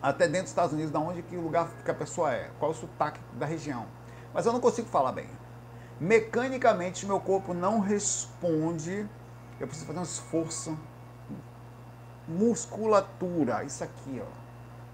[0.00, 2.70] até dentro dos Estados Unidos, da onde que o lugar que a pessoa é, qual
[2.70, 3.84] o sotaque da região.
[4.32, 5.26] Mas eu não consigo falar bem.
[5.98, 9.04] Mecanicamente, meu corpo não responde.
[9.58, 10.78] Eu preciso fazer um esforço.
[12.28, 14.42] Musculatura, isso aqui, ó.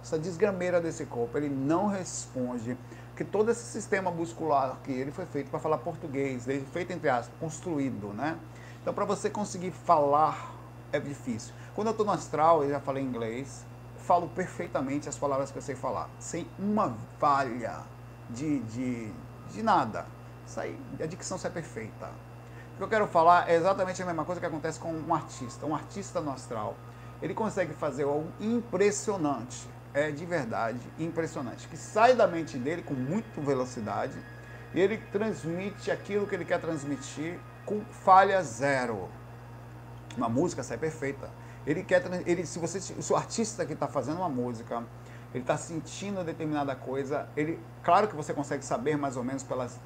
[0.00, 2.78] Essa desgrameira desse corpo, ele não responde
[3.18, 7.34] que todo esse sistema muscular que ele foi feito para falar português, feito entre aspas,
[7.40, 8.38] construído, né?
[8.80, 10.54] Então para você conseguir falar
[10.92, 11.52] é difícil.
[11.74, 13.66] Quando eu estou no astral, eu já falei inglês,
[14.06, 17.80] falo perfeitamente as palavras que eu sei falar, sem uma falha
[18.30, 19.12] de, de,
[19.50, 20.06] de nada.
[20.46, 22.06] Isso aí, a dicção sai perfeita.
[22.74, 25.66] O que eu quero falar é exatamente a mesma coisa que acontece com um artista.
[25.66, 26.76] Um artista no astral,
[27.20, 32.94] ele consegue fazer algo impressionante, é de verdade impressionante, que sai da mente dele com
[32.94, 34.18] muita velocidade
[34.74, 39.08] e ele transmite aquilo que ele quer transmitir com falha zero.
[40.16, 41.30] Uma música sai perfeita.
[41.66, 44.82] Ele quer, ele, se você, se o artista que está fazendo uma música,
[45.34, 49.78] ele está sentindo determinada coisa, ele, claro que você consegue saber mais ou menos pelas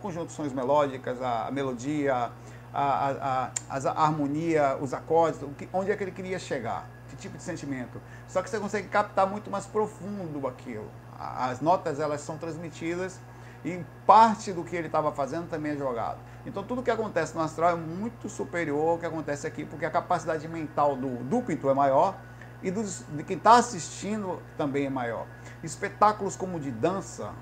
[0.00, 2.30] conjunções melódicas, a, a melodia,
[2.72, 5.40] a, a, a, harmonia, os acordes,
[5.72, 8.00] onde é que ele queria chegar, tipo de sentimento.
[8.26, 10.90] Só que você consegue captar muito mais profundo aquilo.
[11.18, 13.20] As notas elas são transmitidas
[13.64, 16.18] e parte do que ele estava fazendo também é jogado.
[16.46, 19.90] Então tudo que acontece no astral é muito superior ao que acontece aqui, porque a
[19.90, 22.16] capacidade mental do, do pintor é maior
[22.62, 25.26] e dos, de quem está assistindo também é maior.
[25.62, 27.32] Espetáculos como de dança,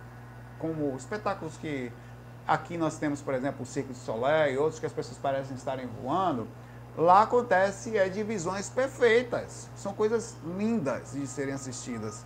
[0.59, 1.93] como espetáculos que
[2.47, 5.57] aqui nós temos, por exemplo, o Circo de Solé e outros que as pessoas parecem
[5.57, 6.49] estarem voando,
[6.97, 9.69] lá acontece é divisões perfeitas.
[9.77, 12.25] São coisas lindas de serem assistidas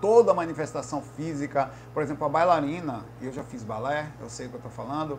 [0.00, 4.56] toda manifestação física, por exemplo, a bailarina, eu já fiz balé, eu sei o que
[4.56, 5.18] eu estou falando,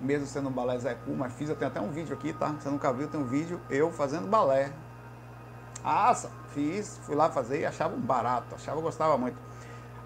[0.00, 2.54] mesmo sendo um balé Zé Cu, mas fiz, eu tenho até um vídeo aqui, tá?
[2.58, 4.72] Você nunca viu, tem um vídeo eu fazendo balé.
[5.84, 6.14] Ah,
[6.48, 9.40] fiz, fui lá fazer e achava barato, achava, gostava muito.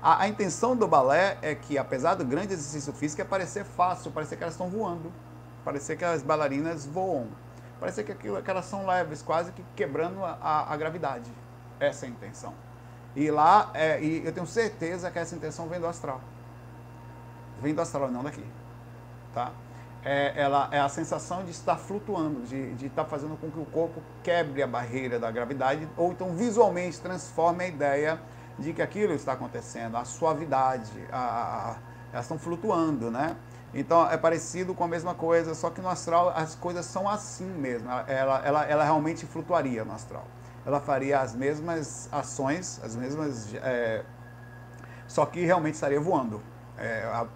[0.03, 4.11] A, a, intenção do balé é que, apesar do grande exercício físico, é parecer fácil,
[4.11, 5.13] parecer que elas estão voando,
[5.65, 7.29] parecer que as bailarinas voam,
[7.81, 11.31] parecer que, aquilo, que elas são leves, quase que quebrando a, a, a gravidade.
[11.81, 12.55] Essa é a intenção.
[13.17, 16.21] E lá, é, e eu tenho certeza que essa intenção vem do astral.
[17.61, 18.45] Vem do astral, não daqui.
[19.35, 19.51] Tá?
[20.05, 23.67] É, ela, é a sensação de estar flutuando, de, de estar fazendo com que o
[23.67, 28.21] corpo quebre a barreira da gravidade, ou então visualmente transforme a ideia
[28.59, 31.77] de que aquilo está acontecendo, a suavidade, a, a,
[32.13, 33.37] elas estão flutuando, né?
[33.73, 37.47] Então é parecido com a mesma coisa, só que no astral as coisas são assim
[37.47, 40.27] mesmo, ela, ela, ela realmente flutuaria no astral
[40.65, 43.55] ela faria as mesmas ações, as mesmas.
[43.55, 44.05] É,
[45.07, 46.41] só que realmente estaria voando.
[46.79, 47.27] É,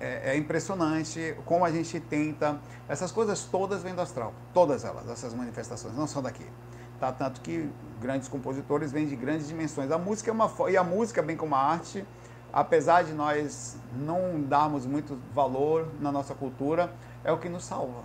[0.00, 2.58] é, é, impressionante como a gente tenta.
[2.88, 6.46] Essas coisas todas vêm do astral, todas elas, essas manifestações, não são daqui.
[6.98, 7.12] Tá?
[7.12, 9.90] Tanto que grandes compositores vêm de grandes dimensões.
[9.90, 12.04] A música é uma e a música, bem como a arte,
[12.54, 16.88] apesar de nós não darmos muito valor na nossa cultura,
[17.24, 18.04] é o que nos salva.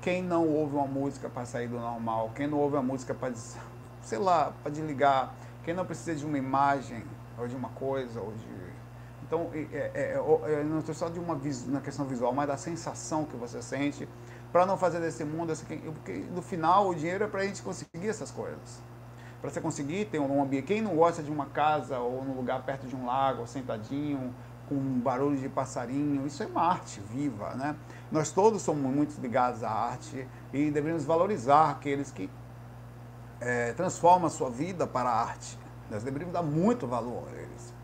[0.00, 3.34] Quem não ouve uma música para sair do normal, quem não ouve uma música para,
[4.00, 5.34] sei lá, para desligar,
[5.64, 7.04] quem não precisa de uma imagem
[7.38, 8.72] ou de uma coisa, ou de.
[9.22, 13.26] Então, é, é, é, não estou só de uma na questão visual, mas da sensação
[13.26, 14.08] que você sente,
[14.50, 15.52] para não fazer desse mundo,
[15.92, 18.82] porque no final o dinheiro é para a gente conseguir essas coisas.
[19.42, 20.66] Para você conseguir ter um ambiente.
[20.66, 24.32] Quem não gosta de uma casa ou num lugar perto de um lago, sentadinho,
[24.68, 27.74] com barulho de passarinho, isso é uma arte viva, né?
[28.10, 32.30] Nós todos somos muito ligados à arte e devemos valorizar aqueles que
[33.40, 35.58] é, transformam a sua vida para a arte.
[35.90, 37.74] Nós deveríamos dar muito valor a eles.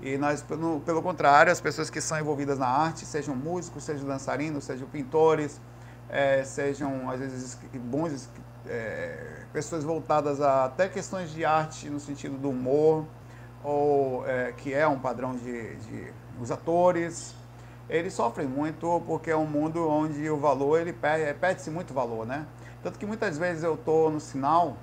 [0.00, 4.06] E nós, pelo, pelo contrário, as pessoas que são envolvidas na arte, sejam músicos, sejam
[4.06, 5.60] dançarinos, sejam pintores,
[6.08, 8.30] é, sejam às vezes bons,
[8.66, 13.04] é, pessoas voltadas a até questões de arte no sentido do humor,
[13.62, 17.34] ou é, que é um padrão de, de os atores,
[17.88, 22.24] eles sofrem muito porque é um mundo onde o valor, ele perde, perde-se muito valor,
[22.26, 22.46] né?
[22.82, 24.76] Tanto que muitas vezes eu tô no sinal,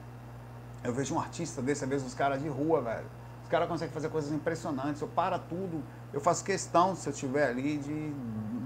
[0.84, 3.06] eu vejo um artista desse, às vezes os caras de rua, velho.
[3.44, 5.02] Os caras conseguem fazer coisas impressionantes.
[5.02, 5.82] Eu para tudo,
[6.14, 8.14] eu faço questão, se eu estiver ali, de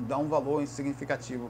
[0.07, 1.49] dar um valor significativo.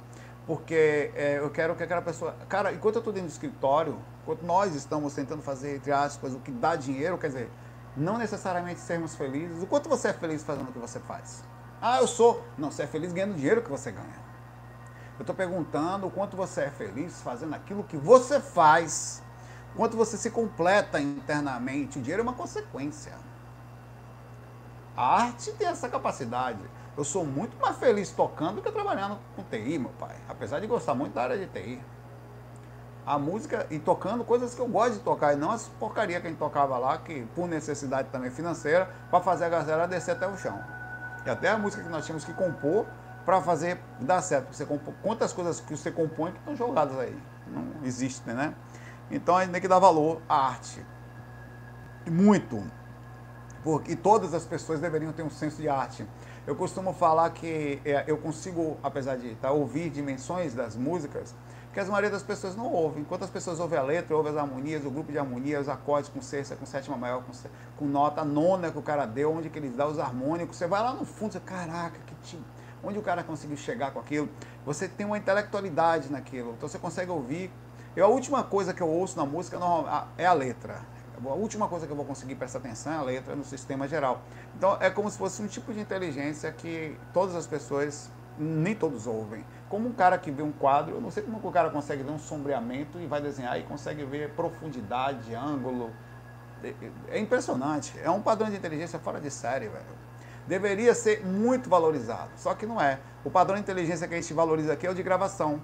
[0.51, 2.35] Porque é, eu quero que aquela pessoa.
[2.49, 6.39] Cara, enquanto eu estou dentro do escritório, enquanto nós estamos tentando fazer, entre aspas, o
[6.39, 7.49] que dá dinheiro, quer dizer,
[7.95, 9.63] não necessariamente sermos felizes.
[9.63, 11.41] O quanto você é feliz fazendo o que você faz?
[11.81, 12.43] Ah, eu sou.
[12.57, 14.19] Não, você é feliz ganhando o dinheiro que você ganha.
[15.17, 19.23] Eu estou perguntando o quanto você é feliz fazendo aquilo que você faz.
[19.77, 21.97] Quanto você se completa internamente.
[21.97, 23.13] O dinheiro é uma consequência.
[24.97, 26.59] A arte tem essa capacidade.
[26.97, 30.15] Eu sou muito mais feliz tocando do que trabalhando com TI, meu pai.
[30.27, 31.81] Apesar de gostar muito da área de TI
[33.05, 36.27] a música e tocando coisas que eu gosto de tocar, e não as porcaria que
[36.27, 40.27] a gente tocava lá, que por necessidade também financeira, para fazer a galera descer até
[40.27, 40.59] o chão.
[41.25, 42.85] E até a música que nós tínhamos que compor
[43.25, 44.53] para fazer dar certo.
[44.53, 47.17] Você compor, quantas coisas que você compõe que estão jogadas aí?
[47.47, 48.53] Não existem, né?
[49.09, 50.83] Então a gente tem que dar valor à arte.
[52.09, 52.63] Muito.
[53.63, 56.07] Porque todas as pessoas deveriam ter um senso de arte.
[56.47, 61.35] Eu costumo falar que é, eu consigo, apesar de tá, ouvir dimensões das músicas,
[61.71, 63.03] que a maioria das pessoas não ouvem.
[63.03, 66.09] Enquanto as pessoas ouvem a letra, ouvem as harmonias, o grupo de harmonias, os acordes
[66.09, 67.31] com sexta, com sétima maior, com,
[67.77, 70.81] com nota nona que o cara deu, onde que ele dá os harmônicos, você vai
[70.81, 72.43] lá no fundo, você, caraca, que tipo,
[72.83, 74.27] onde o cara conseguiu chegar com aquilo?
[74.65, 77.51] Você tem uma intelectualidade naquilo, então você consegue ouvir.
[77.95, 79.59] Eu, a última coisa que eu ouço na música
[80.17, 80.81] é a letra.
[81.23, 84.21] A última coisa que eu vou conseguir prestar atenção é a letra no sistema geral.
[84.57, 88.09] Então é como se fosse um tipo de inteligência que todas as pessoas,
[88.39, 89.45] nem todos ouvem.
[89.69, 92.11] Como um cara que vê um quadro, eu não sei como o cara consegue ver
[92.11, 95.91] um sombreamento e vai desenhar e consegue ver profundidade, ângulo.
[97.07, 97.93] É impressionante.
[98.03, 100.01] É um padrão de inteligência fora de série, velho.
[100.47, 102.99] Deveria ser muito valorizado, só que não é.
[103.23, 105.61] O padrão de inteligência que a gente valoriza aqui é o de gravação.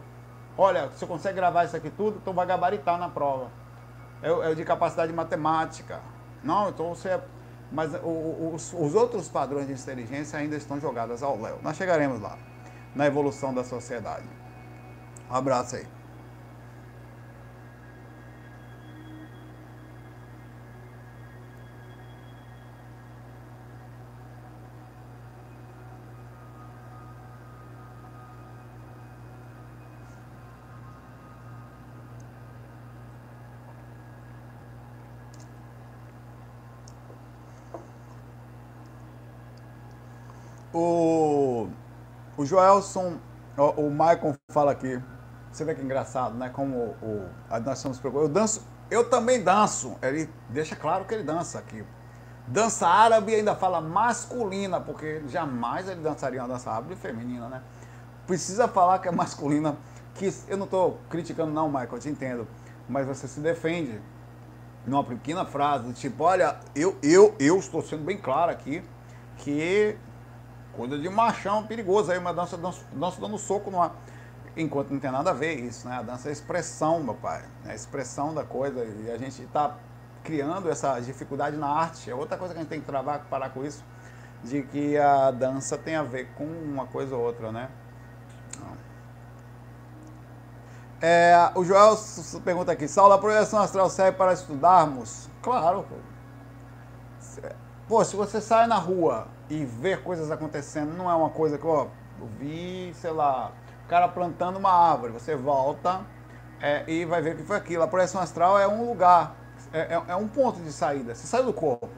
[0.56, 3.50] Olha, você consegue gravar isso aqui tudo, então vai gabaritar na prova
[4.22, 6.00] é, é de capacidade matemática.
[6.44, 7.10] Não, então você.
[7.10, 7.22] É,
[7.72, 11.60] mas o, os, os outros padrões de inteligência ainda estão jogados ao léu.
[11.62, 12.38] Nós chegaremos lá,
[12.96, 14.28] na evolução da sociedade.
[15.30, 15.86] Um abraço aí.
[40.74, 41.70] O,
[42.37, 43.18] o Joelson,
[43.58, 45.02] o, o Michael fala aqui,
[45.52, 46.50] você vê que engraçado, né?
[46.50, 47.30] Como o, o,
[47.64, 49.96] nós estamos Eu danço, eu também danço.
[50.02, 51.84] Ele deixa claro que ele dança aqui.
[52.48, 57.62] Dança árabe ainda fala masculina, porque jamais ele dançaria uma dança árabe feminina, né?
[58.26, 59.76] Precisa falar que é masculina,
[60.16, 62.48] que eu não estou criticando não, Michael, eu te entendo,
[62.88, 64.02] mas você se defende
[64.86, 68.82] numa pequena frase, tipo, olha, eu, eu, eu estou sendo bem claro aqui
[69.38, 69.98] que
[70.78, 73.96] Coisa de machão perigoso aí, uma dança, dança, dança dando soco no ar.
[74.56, 75.98] Enquanto não tem nada a ver isso, né?
[75.98, 77.44] A dança é expressão, meu pai.
[77.66, 78.86] É expressão da coisa.
[78.86, 79.76] E a gente está
[80.24, 82.12] criando essa dificuldade na arte.
[82.12, 83.84] É outra coisa que a gente tem que travar, parar com isso.
[84.44, 87.70] De que a dança tem a ver com uma coisa ou outra, né?
[91.02, 91.98] É, o Joel
[92.44, 95.28] pergunta aqui, Saulo, a projeção astral serve para estudarmos?
[95.42, 95.86] Claro.
[98.04, 101.88] Se você sai na rua e ver coisas acontecendo não é uma coisa que, ó,
[102.20, 103.54] eu vi, sei lá,
[103.86, 106.02] o cara plantando uma árvore, você volta
[106.60, 107.84] é, e vai ver o que foi aquilo.
[107.84, 109.36] A projeção astral é um lugar,
[109.72, 111.16] é, é, é, um ponto de saída.
[111.16, 111.90] Você sai do corpo.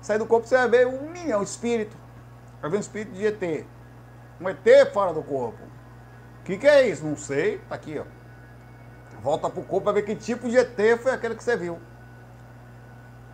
[0.00, 1.96] Sai do corpo, você vai ver um milhão de espírito.
[2.60, 3.66] Vai ver um espírito de ET.
[4.40, 5.62] Um ET fora do corpo.
[6.40, 7.04] O que, que é isso?
[7.04, 7.58] Não sei.
[7.68, 8.04] Tá aqui, ó.
[9.22, 11.78] Volta pro corpo para ver que tipo de ET foi aquele que você viu.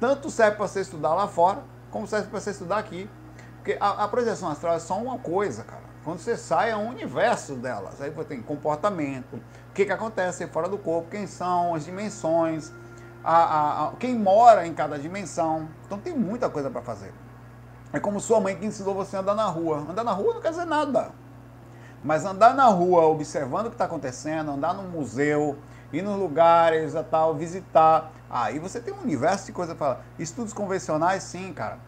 [0.01, 3.09] Tanto serve para você estudar lá fora, como serve para você estudar aqui.
[3.57, 5.83] Porque a, a, projeção astral é só uma coisa, cara.
[6.05, 8.01] Quando você sai, é um universo delas.
[8.01, 12.73] Aí você tem comportamento, o que, que acontece fora do corpo, quem são, as dimensões,
[13.25, 15.69] a, a, quem mora em cada dimensão.
[15.85, 17.13] Então tem muita coisa para fazer.
[17.93, 19.79] É como sua mãe que ensinou você a andar na rua.
[19.79, 21.11] Andar na rua não quer dizer nada.
[22.05, 25.59] Mas andar na rua, observando o que está acontecendo, andar no museu,
[25.93, 28.13] ir nos lugares, tal, visitar.
[28.29, 30.05] Aí você tem um universo de coisa para falar.
[30.19, 31.79] Estudos convencionais, sim, cara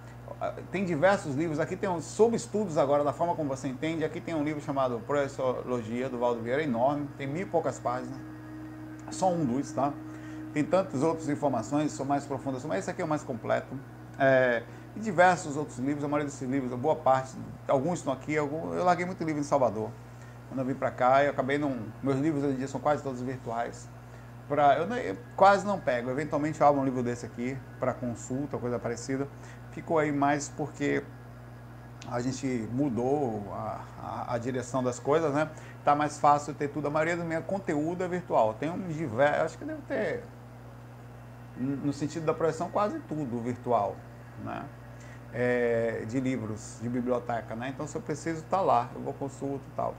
[0.70, 4.20] tem diversos livros, aqui tem um sobre estudos agora, da forma como você entende, aqui
[4.20, 8.16] tem um livro chamado Projeciologia, do Valdo Vieira, enorme, tem mil e poucas páginas,
[9.10, 9.92] só um dos, tá?
[10.52, 13.74] Tem tantas outras informações, são mais profundas, mas esse aqui é o mais completo.
[14.18, 14.62] É,
[14.96, 17.36] e diversos outros livros, a maioria desses livros, a boa parte,
[17.66, 19.90] alguns estão aqui, alguns, eu larguei muito livro em Salvador.
[20.48, 21.78] Quando eu vim para cá, eu acabei não.
[22.02, 23.86] Meus livros hoje em dia são quase todos virtuais.
[24.48, 28.56] Pra, eu, eu quase não pego, eventualmente eu abro um livro desse aqui para consulta,
[28.56, 29.28] coisa parecida
[29.78, 31.02] ficou aí mais porque
[32.10, 35.48] a gente mudou a, a, a, direção das coisas, né?
[35.84, 36.88] Tá mais fácil ter tudo.
[36.88, 38.54] A maioria do meu conteúdo é virtual.
[38.54, 40.22] Tem um diversos, acho que deve ter,
[41.56, 43.96] no sentido da projeção, quase tudo virtual,
[44.44, 44.64] né?
[45.34, 47.68] É, de livros, de biblioteca, né?
[47.68, 49.94] Então, se eu preciso, tá lá, eu vou consulto e tal.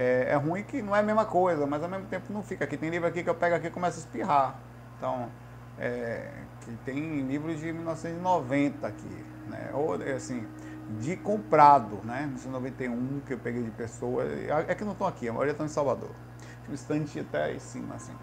[0.00, 2.64] É, é, ruim que não é a mesma coisa, mas ao mesmo tempo não fica
[2.64, 2.76] aqui.
[2.76, 4.54] Tem livro aqui que eu pego aqui e começo a espirrar.
[4.96, 5.28] Então,
[5.76, 6.30] é,
[6.60, 9.70] que tem livros de 1990 aqui, né?
[9.74, 10.46] Ou assim,
[11.00, 12.20] de comprado, né?
[12.26, 14.22] 1991 que eu peguei de pessoa,
[14.68, 16.10] é que não estão aqui, a maioria estão em Salvador.
[16.62, 18.14] Tinha um estante até em cima, assim.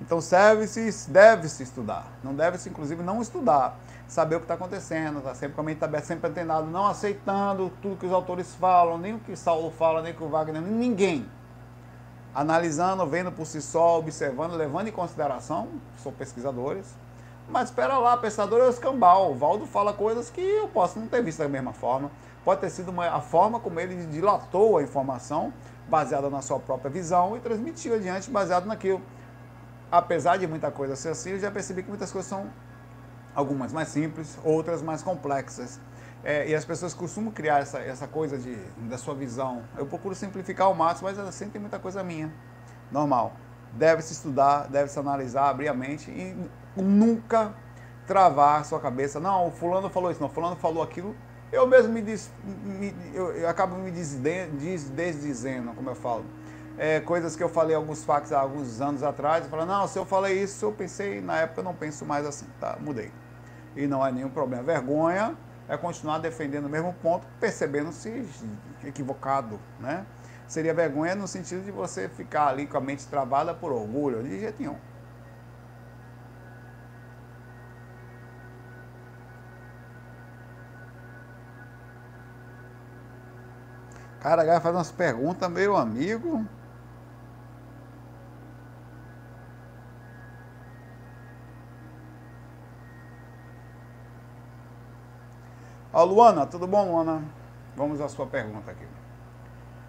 [0.00, 2.06] Então serve-se, deve-se estudar.
[2.22, 3.78] Não deve-se, inclusive, não estudar.
[4.08, 7.70] Saber o que está acontecendo, tá sempre com a mente aberta, sempre antenado, não aceitando
[7.80, 10.60] tudo que os autores falam, nem o que Saulo fala, nem o que o Wagner,
[10.60, 11.28] ninguém
[12.34, 15.68] analisando, vendo por si só, observando, levando em consideração,
[16.02, 16.86] são pesquisadores.
[17.48, 19.32] Mas espera lá, pensador é o escambau.
[19.32, 22.10] O Valdo fala coisas que eu posso não ter visto da mesma forma.
[22.44, 25.52] Pode ter sido uma, a forma como ele dilatou a informação
[25.88, 29.02] baseada na sua própria visão e transmitiu adiante baseado naquilo.
[29.90, 32.50] Apesar de muita coisa ser assim, eu já percebi que muitas coisas são
[33.34, 35.80] algumas mais simples, outras mais complexas.
[36.22, 38.54] É, e as pessoas costumam criar essa, essa coisa de,
[38.88, 39.62] da sua visão.
[39.76, 42.32] Eu procuro simplificar ao máximo, mas assim tem muita coisa minha.
[42.92, 43.32] Normal.
[43.72, 46.36] Deve-se estudar, deve-se analisar, abrir a mente e
[46.76, 47.54] nunca
[48.06, 49.18] travar sua cabeça.
[49.18, 51.16] Não, o fulano falou isso, não, o fulano falou aquilo.
[51.52, 56.24] Eu mesmo me, diz, me eu, eu, acabo me desdizendo, como eu falo.
[56.82, 60.06] É, coisas que eu falei alguns fax há alguns anos atrás, falo, não, se eu
[60.06, 62.78] falei isso, eu pensei, na época eu não penso mais assim, tá?
[62.80, 63.12] Mudei.
[63.76, 64.62] E não é nenhum problema.
[64.62, 65.36] Vergonha
[65.68, 68.26] é continuar defendendo o mesmo ponto, percebendo-se
[68.82, 70.06] equivocado, né?
[70.48, 74.40] Seria vergonha no sentido de você ficar ali com a mente travada por orgulho, de
[74.40, 74.78] jeito nenhum.
[84.18, 86.42] Cara, vai fazer umas perguntas, meu amigo.
[95.92, 97.24] Ó, Luana, tudo bom, Luana?
[97.76, 98.86] Vamos à sua pergunta aqui.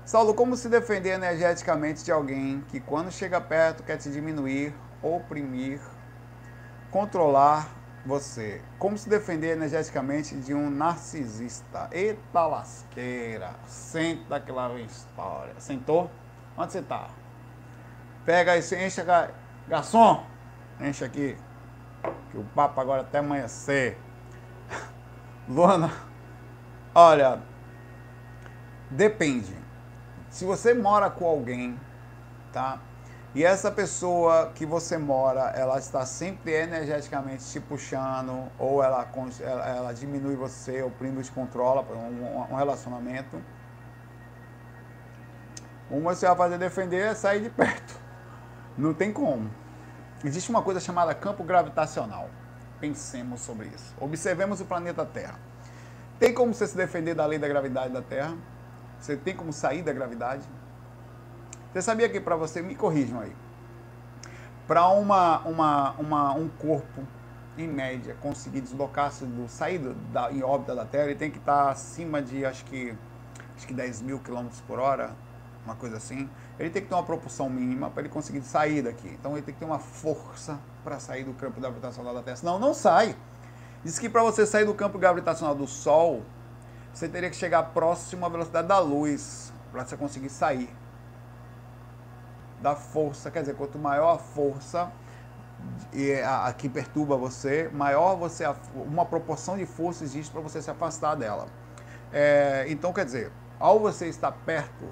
[0.03, 4.73] Saulo, como se defender energeticamente de alguém que, quando chega perto, quer te diminuir,
[5.03, 5.79] oprimir,
[6.89, 7.69] controlar
[8.03, 8.63] você?
[8.79, 11.87] Como se defender energeticamente de um narcisista?
[11.91, 13.53] Eita lasqueira!
[13.67, 15.53] Senta que lá vem história.
[15.59, 16.09] Sentou?
[16.57, 17.09] Onde você tá?
[18.25, 19.03] Pega aí, enche,
[19.67, 20.25] garçom!
[20.79, 21.37] Enche aqui.
[22.31, 23.99] Que o papo agora até amanhecer.
[25.51, 25.91] Luana,
[26.95, 27.41] olha,
[28.89, 29.53] depende.
[30.29, 31.77] Se você mora com alguém,
[32.53, 32.79] tá?
[33.35, 39.05] E essa pessoa que você mora, ela está sempre energeticamente te puxando, ou ela,
[39.41, 43.41] ela, ela diminui você, oprime, te controla, um, um relacionamento.
[45.89, 47.99] Uma você vai fazer defender é sair de perto.
[48.77, 49.51] Não tem como.
[50.23, 52.29] Existe uma coisa chamada campo gravitacional.
[52.81, 53.93] Pensemos sobre isso.
[53.99, 55.39] Observemos o planeta Terra.
[56.19, 58.35] Tem como você se defender da lei da gravidade da Terra?
[58.99, 60.43] Você tem como sair da gravidade?
[61.71, 63.33] Você sabia que para você, me corrijam aí,
[64.67, 67.07] para uma, uma, uma, um corpo,
[67.57, 69.79] em média, conseguir deslocar-se, do, sair
[70.11, 72.95] da, em órbita da Terra, ele tem que estar acima de, acho que,
[73.55, 75.15] acho que 10 mil quilômetros por hora,
[75.65, 76.29] uma coisa assim.
[76.61, 79.07] Ele tem que ter uma propulsão mínima para ele conseguir sair daqui.
[79.19, 82.37] Então ele tem que ter uma força para sair do campo gravitacional da Terra.
[82.37, 83.15] Senão não sai.
[83.83, 86.21] Diz que para você sair do campo gravitacional do Sol,
[86.93, 90.69] você teria que chegar próximo à velocidade da luz para você conseguir sair
[92.61, 93.31] da força.
[93.31, 94.91] Quer dizer, quanto maior a força
[96.23, 98.45] a, a que perturba você, maior você
[98.75, 101.47] uma proporção de força existe para você se afastar dela.
[102.13, 104.85] É, então, quer dizer, ao você estar perto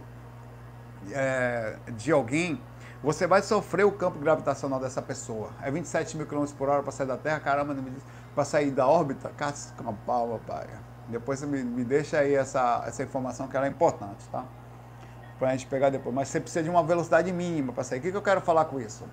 [1.11, 2.61] é, de alguém,
[3.01, 5.51] você vai sofrer o campo gravitacional dessa pessoa.
[5.61, 7.75] É 27 mil quilômetros por hora para sair da Terra, caramba,
[8.35, 10.67] para sair da órbita, casca uma pau, pai.
[11.07, 14.45] Depois você me, me deixa aí essa, essa informação que ela é importante, tá?
[15.39, 16.13] Para a gente pegar depois.
[16.13, 17.99] Mas você precisa de uma velocidade mínima para sair.
[17.99, 19.05] O que, que eu quero falar com isso?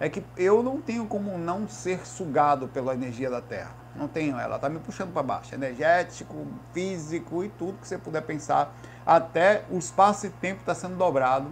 [0.00, 3.83] É que eu não tenho como não ser sugado pela energia da Terra.
[3.94, 5.54] Não tenho, ela está me puxando para baixo.
[5.54, 8.74] Energético, físico e tudo que você puder pensar.
[9.06, 11.48] Até o espaço e tempo está sendo dobrado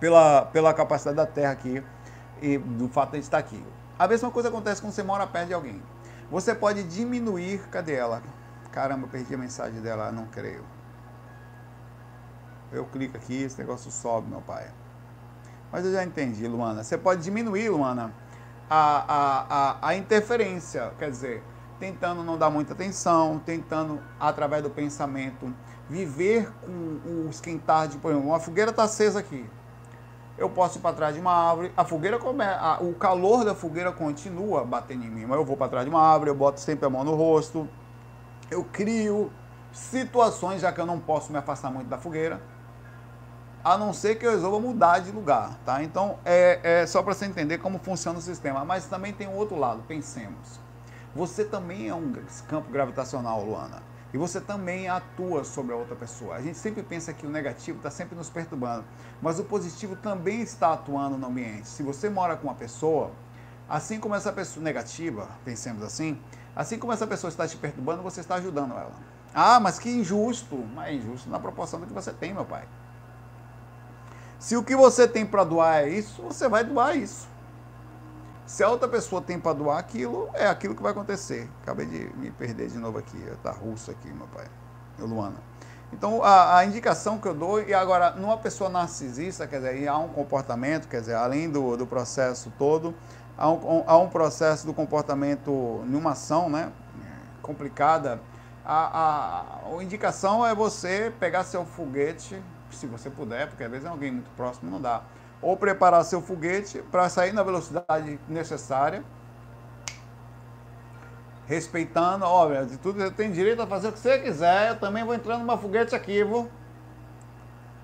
[0.00, 1.82] pela, pela capacidade da Terra aqui
[2.40, 3.62] e do fato de estar aqui.
[3.98, 5.80] A mesma coisa acontece quando você mora perto de alguém.
[6.30, 7.60] Você pode diminuir.
[7.70, 8.22] Cadê ela?
[8.72, 10.64] Caramba, perdi a mensagem dela, não creio.
[12.72, 14.66] Eu clico aqui, esse negócio sobe, meu pai.
[15.70, 16.82] Mas eu já entendi, Luana.
[16.82, 18.12] Você pode diminuir, Luana,
[18.72, 20.92] a, a, a, a interferência.
[20.98, 21.42] Quer dizer,
[21.78, 25.52] tentando não dar muita atenção, tentando, através do pensamento,
[25.88, 29.44] viver com o esquentar de, por exemplo, uma fogueira está acesa aqui
[30.38, 33.92] eu posso ir para trás de uma árvore, a fogueira começa, o calor da fogueira
[33.92, 36.86] continua batendo em mim, mas eu vou para trás de uma árvore, eu boto sempre
[36.86, 37.68] a mão no rosto,
[38.50, 39.30] eu crio
[39.72, 42.40] situações, já que eu não posso me afastar muito da fogueira,
[43.64, 45.82] a não ser que eu resolva mudar de lugar, tá?
[45.82, 49.36] Então, é, é só para você entender como funciona o sistema, mas também tem um
[49.36, 50.60] outro lado, pensemos.
[51.14, 52.12] Você também é um
[52.48, 53.82] campo gravitacional, Luana.
[54.12, 56.34] E você também atua sobre a outra pessoa.
[56.34, 58.84] A gente sempre pensa que o negativo está sempre nos perturbando,
[59.22, 61.68] mas o positivo também está atuando no ambiente.
[61.68, 63.10] Se você mora com uma pessoa,
[63.68, 66.18] assim como essa pessoa negativa, pensemos assim,
[66.54, 68.92] assim como essa pessoa está te perturbando, você está ajudando ela.
[69.32, 70.56] Ah, mas que injusto!
[70.74, 72.64] Mas é injusto na proporção do que você tem, meu pai.
[74.42, 77.28] Se o que você tem para doar é isso, você vai doar isso.
[78.44, 81.48] Se a outra pessoa tem para doar aquilo, é aquilo que vai acontecer.
[81.62, 83.24] Acabei de me perder de novo aqui.
[83.40, 84.46] Tá russo aqui, meu pai.
[84.98, 85.36] Luana.
[85.92, 89.96] Então, a, a, indicação que eu dou, e agora, numa pessoa narcisista, quer dizer, há
[89.96, 92.92] um comportamento, quer dizer, além do, do processo todo,
[93.38, 96.72] há um, há um processo do comportamento numa ação, né,
[97.40, 98.20] complicada.
[98.64, 102.42] A, a, a indicação é você pegar seu foguete,
[102.74, 105.02] se você puder, porque às vezes é alguém muito próximo, não dá,
[105.40, 109.02] ou preparar seu foguete para sair na velocidade necessária,
[111.46, 115.04] respeitando, olha, de tudo você tem direito a fazer o que você quiser, eu também
[115.04, 116.48] vou entrando numa foguete aqui, vou.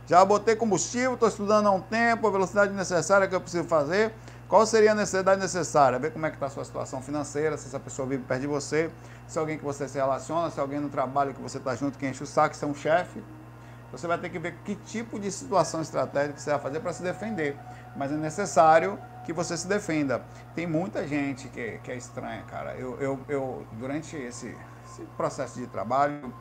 [0.07, 4.15] Já botei combustível, estou estudando há um tempo, a velocidade necessária que eu preciso fazer.
[4.49, 5.99] Qual seria a necessidade necessária?
[5.99, 8.47] Ver como é que está a sua situação financeira, se essa pessoa vive perto de
[8.47, 8.91] você,
[9.27, 11.75] se é alguém que você se relaciona, se é alguém no trabalho que você está
[11.75, 13.23] junto, que enche o saco, se é um chefe.
[13.91, 17.03] Você vai ter que ver que tipo de situação estratégica você vai fazer para se
[17.03, 17.57] defender.
[17.97, 20.23] Mas é necessário que você se defenda.
[20.55, 22.75] Tem muita gente que, que é estranha, cara.
[22.77, 26.33] Eu, eu, eu durante esse, esse, processo de trabalho,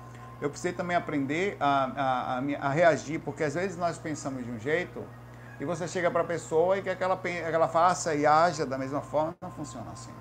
[0.41, 4.59] eu precisei também aprender a, a, a, reagir, porque às vezes nós pensamos de um
[4.59, 5.03] jeito
[5.59, 9.01] e você chega para a pessoa e quer que ela faça e haja da mesma
[9.01, 9.35] forma.
[9.41, 10.13] Não funciona assim.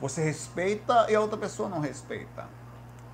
[0.00, 2.46] Você respeita e a outra pessoa não respeita.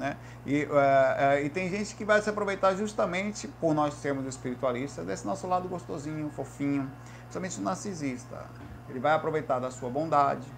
[0.01, 0.17] Né?
[0.47, 5.05] E, uh, uh, e tem gente que vai se aproveitar justamente por nós sermos espiritualistas
[5.05, 6.91] desse nosso lado gostosinho, fofinho
[7.25, 8.47] principalmente o narcisista.
[8.89, 10.49] Ele vai aproveitar da sua bondade,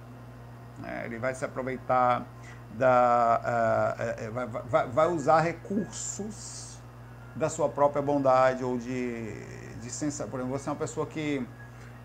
[0.79, 1.03] né?
[1.07, 2.25] ele vai se aproveitar
[2.75, 3.97] da.
[3.99, 6.79] Uh, vai, vai, vai, usar recursos
[7.35, 9.35] da sua própria bondade ou de,
[9.81, 10.31] de sensação.
[10.31, 11.45] Por exemplo, você é uma pessoa que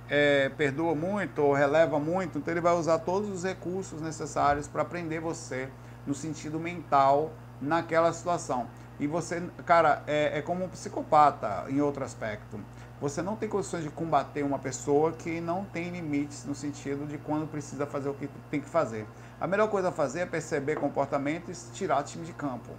[0.09, 4.83] é, perdoa muito ou releva muito, então ele vai usar todos os recursos necessários para
[4.83, 5.69] prender você
[6.07, 7.31] no sentido mental
[7.61, 8.67] naquela situação.
[8.99, 12.59] E você, cara, é, é como um psicopata em outro aspecto.
[12.99, 17.19] Você não tem condições de combater uma pessoa que não tem limites no sentido de
[17.19, 19.05] quando precisa fazer o que tem que fazer.
[19.39, 22.71] A melhor coisa a fazer é perceber comportamento e tirar o time de campo,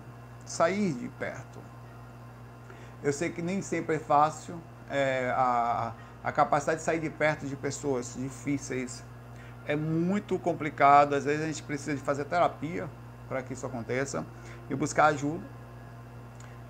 [0.45, 1.61] sair de perto.
[3.01, 4.57] Eu sei que nem sempre é fácil,
[4.91, 5.93] é, a,
[6.25, 9.05] a capacidade de sair de perto de pessoas difíceis
[9.69, 11.15] é muito complicado.
[11.15, 12.89] Às vezes a gente precisa de fazer terapia
[13.29, 14.25] para que isso aconteça
[14.71, 15.59] e buscar ajuda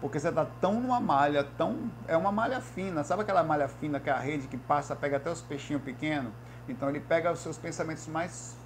[0.01, 1.91] porque você está tão numa malha, tão.
[2.07, 3.03] É uma malha fina.
[3.03, 6.33] Sabe aquela malha fina que é a rede que passa, pega até os peixinhos pequenos?
[6.69, 8.57] Então ele pega os seus pensamentos mais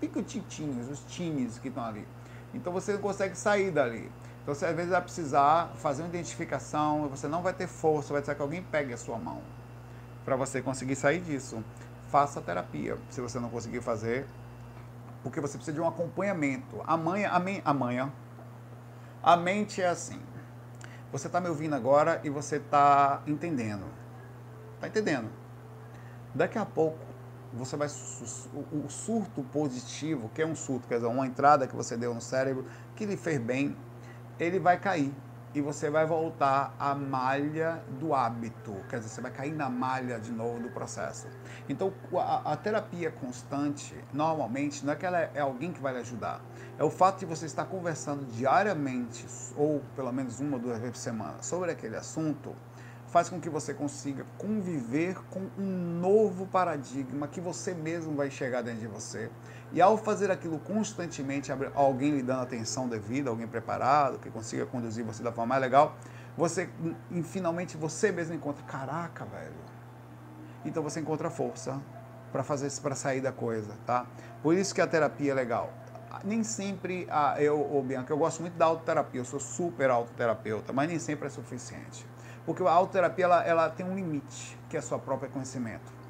[0.00, 2.06] picotitinhos, os times que estão ali.
[2.54, 4.10] Então você não consegue sair dali.
[4.42, 8.20] Então você às vezes vai precisar fazer uma identificação, você não vai ter força, vai
[8.20, 9.40] precisar que alguém pegue a sua mão
[10.24, 11.64] para você conseguir sair disso.
[12.10, 14.26] Faça terapia, se você não conseguir fazer,
[15.22, 16.82] porque você precisa de um acompanhamento.
[16.86, 17.30] Amanhã,
[17.64, 18.12] amanhã,
[19.22, 20.20] a mente é assim.
[21.12, 23.84] Você está me ouvindo agora e você está entendendo.
[24.74, 25.30] Está entendendo?
[26.34, 26.98] Daqui a pouco
[27.52, 31.96] você vai o surto positivo, que é um surto, quer dizer, uma entrada que você
[31.96, 32.64] deu no cérebro
[32.96, 33.76] que lhe fez bem,
[34.40, 35.12] ele vai cair
[35.54, 40.18] e você vai voltar à malha do hábito, quer dizer, você vai cair na malha
[40.18, 41.28] de novo do processo.
[41.68, 45.92] Então, a, a terapia constante, normalmente, não é que ela é, é alguém que vai
[45.92, 46.40] lhe ajudar,
[46.78, 49.26] é o fato de você estar conversando diariamente,
[49.56, 52.54] ou pelo menos uma ou duas vezes por semana, sobre aquele assunto,
[53.12, 58.62] faz com que você consiga conviver com um novo paradigma que você mesmo vai enxergar
[58.62, 59.30] dentro de você
[59.72, 65.04] e ao fazer aquilo constantemente, alguém lhe dando atenção devida, alguém preparado, que consiga conduzir
[65.04, 65.96] você da forma mais legal,
[66.36, 66.68] você
[67.10, 69.52] e finalmente você mesmo encontra, caraca, velho.
[70.64, 71.80] Então você encontra força
[72.30, 74.06] para fazer para sair da coisa, tá?
[74.42, 75.72] Por isso que a terapia é legal.
[76.22, 80.72] Nem sempre a, eu, ou Bianca, eu gosto muito da autoterapia, eu sou super autoterapeuta,
[80.72, 82.06] mas nem sempre é suficiente.
[82.44, 86.01] Porque a autoterapia ela, ela tem um limite, que é o seu próprio conhecimento.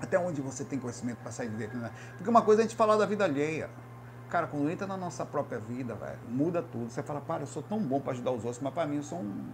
[0.00, 1.90] Até onde você tem conhecimento para sair de dentro, né?
[2.16, 3.70] Porque uma coisa é a gente falar da vida alheia.
[4.28, 6.90] Cara, quando entra na nossa própria vida, velho, muda tudo.
[6.90, 9.02] Você fala, para, eu sou tão bom para ajudar os outros, mas para mim eu
[9.02, 9.48] sou um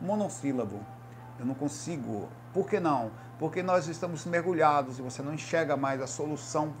[0.00, 0.80] monossílabo.
[1.38, 2.28] Eu não consigo.
[2.52, 3.10] Por que não?
[3.38, 6.72] Porque nós estamos mergulhados e você não enxerga mais a solução.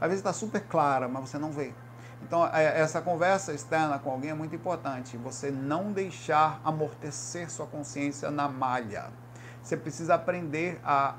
[0.00, 1.74] Às vezes está super clara, mas você não vê.
[2.22, 5.16] Então, é, essa conversa externa com alguém é muito importante.
[5.18, 9.10] Você não deixar amortecer sua consciência na malha.
[9.62, 11.16] Você precisa aprender a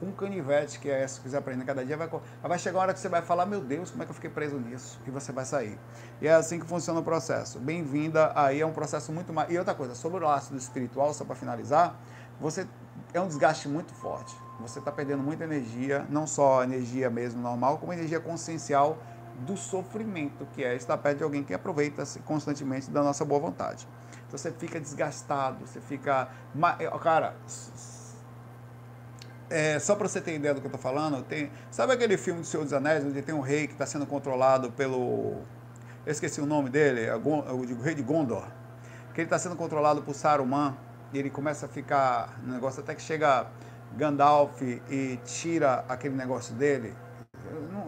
[0.00, 2.08] com canivete, que é essa que você aprende cada dia, vai,
[2.42, 4.30] vai chegar uma hora que você vai falar, meu Deus, como é que eu fiquei
[4.30, 4.98] preso nisso?
[5.06, 5.78] E você vai sair.
[6.22, 7.58] E é assim que funciona o processo.
[7.60, 9.50] Bem-vinda, aí é um processo muito mais...
[9.50, 11.94] E outra coisa, sobre o ácido espiritual, só para finalizar,
[12.40, 12.66] você
[13.12, 14.34] é um desgaste muito forte.
[14.60, 18.98] Você está perdendo muita energia, não só energia mesmo normal, como energia consciencial
[19.40, 23.86] do sofrimento, que é estar perto de alguém que aproveita constantemente da nossa boa vontade.
[24.26, 26.28] Então você fica desgastado, você fica...
[27.02, 27.36] Cara,
[29.50, 32.40] é, só para você ter ideia do que eu estou falando, tem, sabe aquele filme
[32.40, 35.42] do Senhor dos Anéis, onde tem um rei que está sendo controlado pelo,
[36.06, 38.46] eu esqueci o nome dele, é o rei de Gondor,
[39.12, 40.76] que ele está sendo controlado por Saruman,
[41.12, 43.48] e ele começa a ficar no negócio até que chega
[43.96, 46.94] Gandalf e tira aquele negócio dele.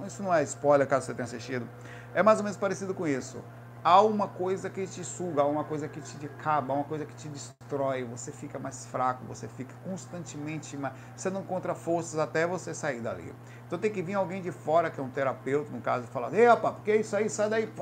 [0.05, 1.69] Isso não é spoiler, caso você tenha assistido.
[2.13, 3.41] É mais ou menos parecido com isso
[3.85, 7.05] há uma coisa que te suga, há uma coisa que te acaba, há uma coisa
[7.05, 10.95] que te destrói, você fica mais fraco, você fica constantemente mais.
[11.17, 13.35] Você não encontra forças até você sair dali.
[13.67, 16.31] Então tem que vir alguém de fora, que é um terapeuta, no caso, e falar:
[16.31, 17.73] rapaz, porque isso aí, sai daí,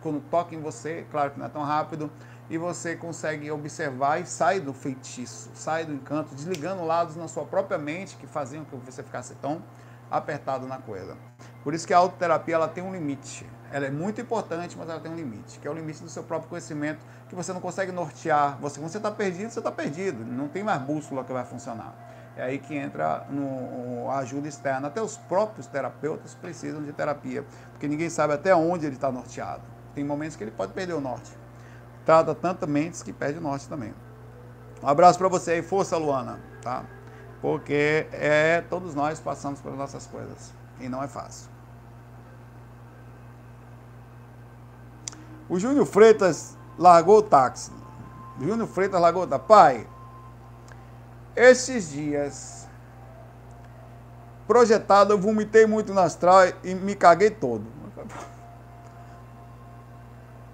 [0.00, 2.10] quando toca em você, claro que não é tão rápido,
[2.48, 7.44] e você consegue observar e sai do feitiço, sai do encanto, desligando lados na sua
[7.44, 9.62] própria mente que faziam que você ficasse tão
[10.10, 11.16] apertado na coisa.
[11.62, 13.46] Por isso que a autoterapia ela tem um limite.
[13.70, 16.22] Ela é muito importante, mas ela tem um limite, que é o limite do seu
[16.22, 18.56] próprio conhecimento, que você não consegue nortear.
[18.60, 20.24] Você, quando você está perdido, você está perdido.
[20.24, 21.94] Não tem mais bússola que vai funcionar.
[22.36, 24.88] É aí que entra no, a ajuda externa.
[24.88, 29.62] Até os próprios terapeutas precisam de terapia, porque ninguém sabe até onde ele está norteado.
[29.94, 31.30] Tem momentos que ele pode perder o norte.
[32.06, 33.92] Trata tantas mentes que perde o norte também.
[34.82, 36.84] Um abraço para você aí, força Luana, tá?
[37.40, 41.48] Porque é todos nós passamos pelas nossas coisas e não é fácil.
[45.48, 47.70] O Júnior Freitas largou o táxi.
[48.40, 49.46] Júnior Freitas largou táxi.
[49.46, 49.86] Pai,
[51.34, 52.68] esses dias,
[54.46, 57.77] projetado, eu vomitei muito no astral e me caguei todo.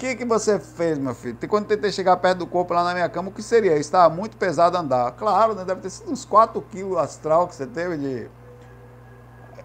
[0.04, 1.34] Que, que você fez, meu filho?
[1.48, 3.74] Quando tentei chegar perto do corpo lá na minha cama, o que seria?
[3.78, 5.12] Estava muito pesado andar.
[5.12, 5.64] Claro, né?
[5.64, 8.30] deve ter sido uns 4 quilos astral que você teve de,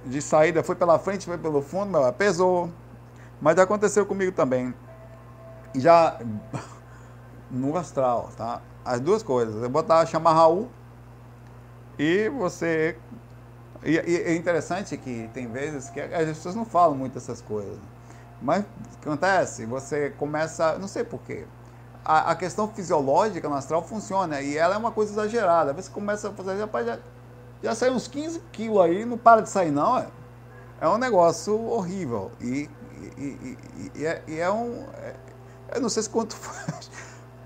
[0.05, 0.63] de saída.
[0.63, 2.71] Foi pela frente, foi pelo fundo, meu, pesou.
[3.41, 4.73] Mas aconteceu comigo também
[5.75, 6.17] já
[7.51, 8.61] no astral, tá?
[8.85, 9.61] As duas coisas.
[9.61, 10.69] Eu botar, chamar Raul
[11.97, 12.97] e você.
[13.83, 17.77] E, e, é interessante que tem vezes que as pessoas não falam muito essas coisas.
[18.41, 18.65] Mas
[19.01, 20.77] acontece, você começa.
[20.77, 21.45] Não sei porquê.
[22.03, 25.73] A, a questão fisiológica no astral funciona e ela é uma coisa exagerada.
[25.73, 26.99] Você começa a fazer, rapaz, já,
[27.61, 29.97] já saiu uns 15 quilos aí, não para de sair, não.
[29.97, 30.07] É,
[30.81, 32.31] é um negócio horrível.
[32.39, 32.69] E,
[33.17, 34.85] e, e, e é, é, um.
[34.95, 35.15] É,
[35.75, 36.73] eu não sei se quanto foi,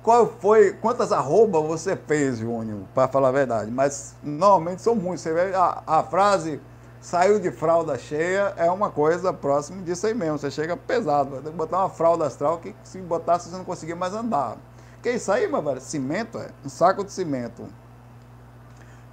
[0.03, 5.21] qual foi, quantas arrobas você fez, Júnior, para falar a verdade, mas normalmente são muitos.
[5.21, 6.61] Você vê a, a frase
[7.03, 10.39] saiu de fralda cheia é uma coisa próxima disso aí mesmo.
[10.39, 13.95] Você chega pesado, ter que botar uma fralda astral que se botasse você não conseguia
[13.95, 14.55] mais andar.
[15.01, 15.81] Que isso aí, meu velho?
[15.81, 16.49] Cimento, é?
[16.63, 17.67] Um saco de cimento.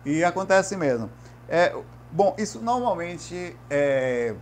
[0.05, 1.11] E acontece mesmo.
[1.49, 1.74] É,
[2.12, 4.36] bom, isso normalmente é,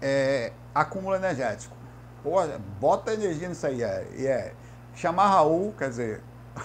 [0.00, 1.76] é acúmulo energético.
[2.22, 2.36] Pô,
[2.80, 3.82] bota energia nisso aí.
[3.82, 4.54] É, é.
[4.94, 6.22] Chamar Raul, quer dizer,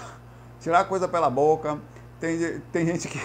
[0.61, 1.77] tirar coisa pela boca.
[2.21, 3.19] Tem, tem gente que.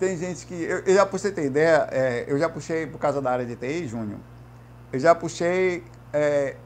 [0.00, 0.54] Tem gente que.
[0.54, 3.54] Eu, eu já puxei ter ideia, é, eu já puxei, por causa da área de
[3.54, 4.18] TI, Júnior,
[4.90, 6.56] eu já puxei é,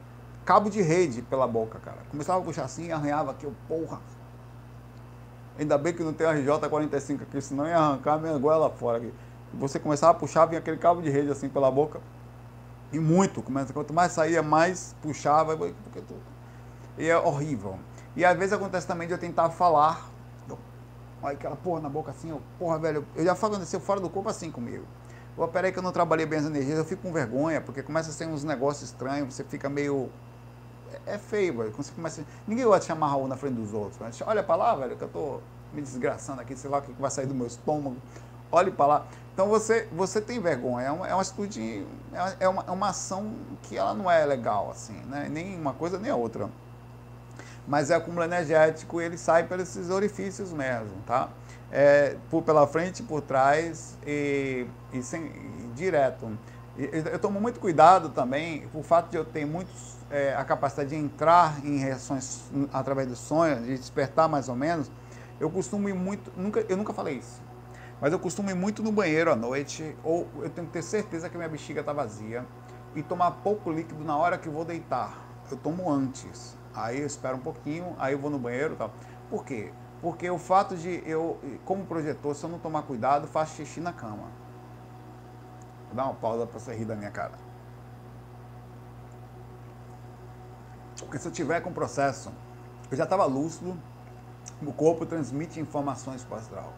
[0.45, 1.97] cabo de rede pela boca, cara.
[2.09, 3.99] Começava a puxar assim, arranhava aqui, eu, porra.
[5.59, 9.13] Ainda bem que não tem a RJ45 aqui, senão ia arrancar minha goela fora aqui.
[9.53, 11.99] Você começava a puxar, vinha aquele cabo de rede assim pela boca.
[12.93, 13.43] E muito.
[13.73, 15.57] Quanto mais saía, mais puxava.
[16.97, 17.77] E é horrível.
[18.15, 20.14] E às vezes acontece também de eu tentar falar.
[21.25, 23.03] Olha aquela porra na boca assim, porra, velho.
[23.15, 24.85] Eu já falo aconteceu fora do corpo assim comigo.
[25.35, 28.11] Pô, peraí que eu não trabalhei bem as energias, eu fico com vergonha, porque começa
[28.11, 30.11] a ser uns negócios estranhos, você fica meio.
[31.07, 31.71] É, é feio, velho.
[31.71, 32.23] Você começa...
[32.47, 33.97] Ninguém vai te chamar Raul na frente dos outros.
[33.99, 35.39] Mas olha pra lá, velho, que eu tô
[35.73, 37.97] me desgraçando aqui, sei lá o que vai sair do meu estômago.
[38.51, 39.07] Olhe para lá.
[39.33, 41.85] Então você, você tem vergonha, é uma, é uma atitude,
[42.39, 45.27] é uma, é uma ação que ela não é legal, assim, né?
[45.29, 46.49] Nem uma coisa nem a outra.
[47.67, 51.29] Mas é acúmulo energético ele sai pelos orifícios mesmo, tá?
[51.71, 56.37] É, por pela frente, por trás e, e, sem, e direto.
[56.77, 60.89] E, eu tomo muito cuidado também, por fato de eu ter muitos, é, a capacidade
[60.89, 64.91] de entrar em reações através do sonho, de despertar mais ou menos,
[65.39, 67.41] eu costumo ir muito, nunca, eu nunca falei isso,
[67.99, 71.29] mas eu costumo ir muito no banheiro à noite, ou eu tenho que ter certeza
[71.29, 72.45] que minha bexiga está vazia,
[72.95, 75.25] e tomar pouco líquido na hora que vou deitar.
[75.51, 76.55] Eu tomo antes.
[76.75, 78.91] Aí eu espero um pouquinho, aí eu vou no banheiro e tal.
[79.29, 79.71] Por quê?
[80.01, 83.93] Porque o fato de eu, como projetor, se eu não tomar cuidado, faço xixi na
[83.93, 84.29] cama.
[85.87, 87.33] Vou dar uma pausa para você rir da minha cara.
[90.99, 92.31] Porque se eu tiver com processo,
[92.91, 93.77] eu já estava lúcido,
[94.61, 96.73] o corpo transmite informações para o astral.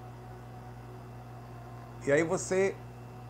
[2.06, 2.76] E aí você,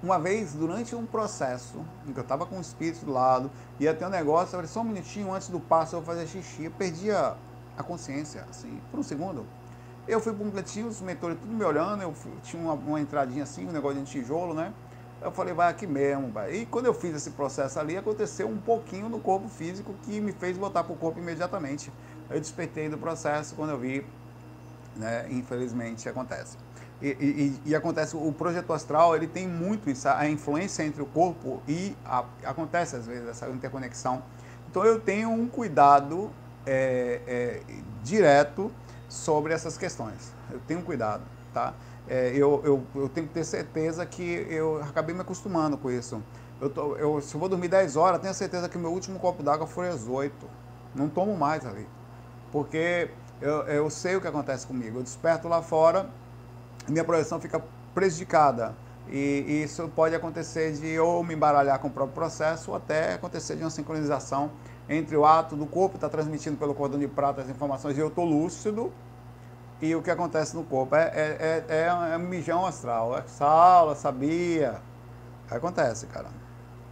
[0.02, 3.94] uma vez, durante um processo, em que eu estava com o espírito do lado, ia
[3.94, 6.66] ter um negócio, eu falei, só um minutinho antes do passo eu vou fazer xixi,
[6.66, 7.36] eu perdi a,
[7.76, 9.46] a consciência, assim, por um segundo.
[10.08, 13.02] Eu fui para um cantinho, os mentores tudo me olhando, eu fui, tinha uma, uma,
[13.02, 14.72] entradinha assim, um negócio de tijolo, né?
[15.20, 16.54] Eu falei, vai aqui mesmo, vai.
[16.54, 20.32] E quando eu fiz esse processo ali, aconteceu um pouquinho no corpo físico que me
[20.32, 21.92] fez voltar para o corpo imediatamente.
[22.30, 24.06] Eu despertei do processo quando eu vi,
[24.96, 26.67] né, infelizmente acontece.
[27.02, 31.06] E, e, e, acontece, o projeto astral, ele tem muito isso, a influência entre o
[31.06, 34.24] corpo e a, acontece às vezes essa interconexão.
[34.70, 36.32] Então eu tenho um cuidado
[36.66, 37.62] é, é,
[38.04, 38.72] direto
[39.08, 40.34] sobre essas questões.
[40.52, 41.24] Eu tenho cuidado,
[41.54, 41.74] tá?
[42.08, 46.22] É, eu, eu, eu tenho que ter certeza que eu acabei me acostumando com isso.
[46.60, 49.44] Eu, tô, eu se eu vou dormir 10 horas, tenho certeza que meu último copo
[49.44, 50.34] d'água foi às 8.
[50.96, 51.88] Não tomo mais ali.
[52.52, 55.00] Porque eu, eu sei o que acontece comigo.
[55.00, 56.10] Eu desperto lá fora,
[56.88, 57.62] minha projeção fica
[57.94, 58.76] prejudicada.
[59.10, 63.56] E, isso pode acontecer de ou me embaralhar com o próprio processo ou até acontecer
[63.56, 64.52] de uma sincronização
[64.90, 68.00] entre o ato do corpo estar tá transmitindo pelo cordão de prata as informações e
[68.00, 68.92] eu estou lúcido
[69.82, 70.96] e o que acontece no corpo.
[70.96, 73.18] É, é, é, é, é um mijão astral.
[73.18, 74.82] É sala, sabia.
[75.50, 76.28] Acontece, cara.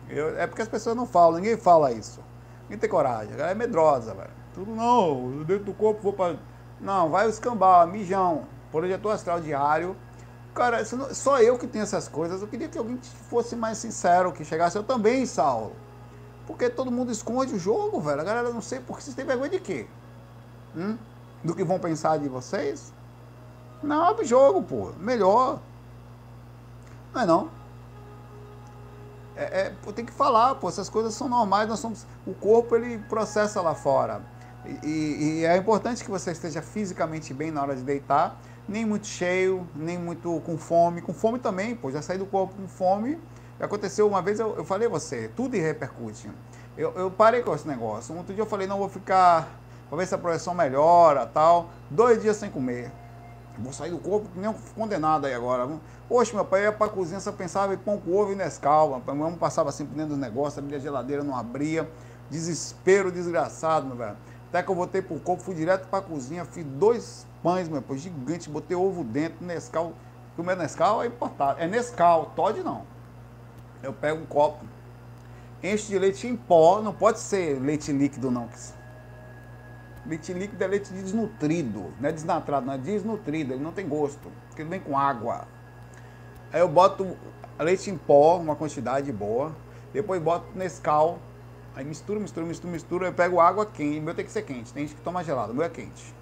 [0.09, 2.21] Eu, é porque as pessoas não falam, ninguém fala isso.
[2.63, 3.33] Ninguém tem coragem.
[3.33, 4.29] A galera é medrosa, velho.
[4.53, 6.37] Tudo não, dentro do corpo vou para.
[6.79, 8.45] Não, vai o escambar, mijão.
[8.75, 9.95] Projetor astral diário.
[10.53, 12.41] Cara, só eu que tenho essas coisas.
[12.41, 12.99] Eu queria que alguém
[13.29, 14.77] fosse mais sincero, que chegasse.
[14.77, 15.71] Eu também, Saulo.
[16.45, 18.19] Porque todo mundo esconde o jogo, velho.
[18.19, 19.87] A galera não sei porque vocês têm vergonha de quê?
[20.75, 20.97] Hum?
[21.41, 22.91] Do que vão pensar de vocês?
[23.81, 24.91] Não, abre jogo, pô.
[24.99, 25.61] Melhor.
[27.13, 27.49] Não é não.
[29.37, 30.67] É, é, tem que falar, pô.
[30.67, 31.69] Essas coisas são normais.
[31.69, 34.21] Nós somos, o corpo ele processa lá fora.
[34.83, 38.37] E, e, é importante que você esteja fisicamente bem na hora de deitar,
[38.67, 41.01] nem muito cheio, nem muito com fome.
[41.01, 43.19] Com fome também, pô, já saí do corpo com fome.
[43.59, 46.29] Aconteceu uma vez, eu, eu falei a você, tudo repercute.
[46.77, 48.13] Eu, eu parei com esse negócio.
[48.13, 49.47] Um outro dia eu falei, não, vou ficar,
[49.87, 51.69] para ver se a projeção melhora tal.
[51.89, 52.91] Dois dias sem comer.
[53.57, 55.69] Vou sair do corpo nem um condenado aí agora.
[56.09, 59.01] Poxa, meu pai ia pra cozinha, só pensava em pão com ovo e Nescau.
[59.05, 61.89] Meu irmão passava por dentro do negócio, abria a geladeira, não abria.
[62.29, 64.17] Desespero desgraçado, meu velho.
[64.49, 67.99] Até que eu voltei pro corpo, fui direto pra cozinha, fiz dois pães, meu pai,
[67.99, 69.93] gigante, botei ovo dentro, Nescau.
[70.35, 71.61] O meu Nescau é importado.
[71.61, 72.81] É Nescau, Todd não.
[73.83, 74.65] Eu pego um copo,
[75.61, 78.49] encho de leite em pó, não pode ser leite líquido não.
[80.07, 84.31] Leite líquido é leite desnutrido, não é desnatrado, não é desnutrido, ele não tem gosto,
[84.47, 85.47] porque ele vem com água.
[86.51, 87.15] Aí eu boto
[87.59, 89.55] leite em pó, uma quantidade boa,
[89.93, 91.19] depois boto Nescau,
[91.75, 94.87] Aí mistura, mistura, mistura, mistura, eu pego água quente, meu tem que ser quente, tem
[94.87, 96.14] gente que toma gelado, meu é quente.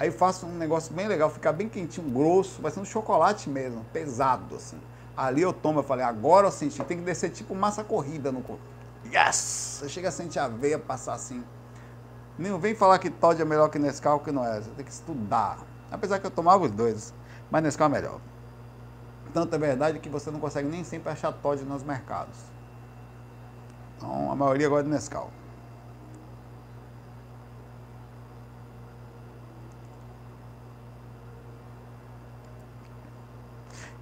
[0.00, 3.84] Aí faço um negócio bem legal, ficar bem quentinho, grosso, vai ser um chocolate mesmo,
[3.92, 4.80] pesado assim.
[5.14, 8.40] Ali eu tomo, eu falei, agora eu senti, tem que descer tipo massa corrida no
[8.40, 8.62] corpo.
[9.04, 9.80] Yes!
[9.80, 11.44] Você chega a sentir a veia passar assim.
[12.38, 14.62] Não vem falar que Todd é melhor que Nescau, que não é.
[14.62, 15.58] Você tem que estudar.
[15.92, 17.12] Apesar que eu tomava os dois,
[17.50, 18.20] mas Nescau é melhor.
[19.34, 22.38] Tanto é verdade que você não consegue nem sempre achar Todd nos mercados.
[23.98, 25.30] Então, a maioria gosta de Nescau.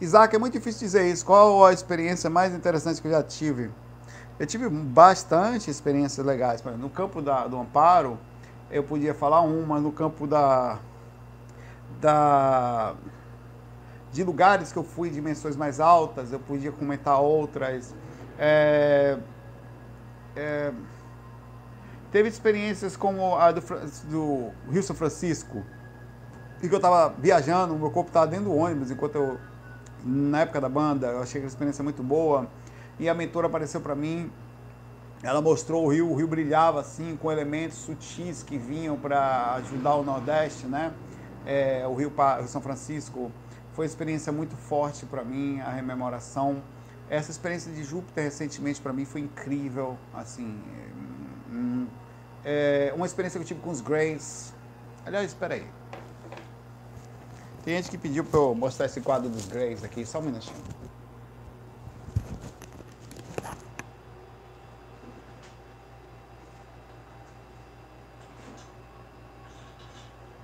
[0.01, 1.25] Isaac, é muito difícil dizer isso.
[1.25, 3.71] Qual a experiência mais interessante que eu já tive?
[4.39, 6.63] Eu tive bastante experiências legais.
[6.79, 8.19] No campo da, do amparo,
[8.71, 9.81] eu podia falar uma.
[9.81, 10.79] No campo da,
[12.01, 12.95] da
[14.13, 17.95] de lugares que eu fui, dimensões mais altas, eu podia comentar outras.
[18.39, 19.19] É,
[20.37, 20.73] é,
[22.13, 23.61] teve experiências como a do,
[24.09, 25.63] do Rio São Francisco,
[26.63, 29.39] e que eu estava viajando, meu corpo estava dentro do ônibus, enquanto eu,
[30.05, 32.49] na época da banda, eu achei que a experiência muito boa,
[32.99, 34.31] e a mentora apareceu para mim,
[35.23, 39.95] ela mostrou o rio, o rio brilhava assim, com elementos sutis que vinham para ajudar
[39.97, 40.93] o Nordeste, né?
[41.45, 42.13] É, o rio,
[42.47, 43.33] São Francisco
[43.73, 46.63] foi uma experiência muito forte para mim, a rememoração
[47.11, 50.61] essa experiência de Júpiter recentemente para mim foi incrível, assim,
[51.51, 51.87] hum,
[52.45, 54.53] é uma experiência que eu tive com os Greys.
[55.07, 55.67] Aliás, espera aí.
[57.69, 60.57] Tem gente que pediu para eu mostrar esse quadro dos Greys aqui, só um minutinho.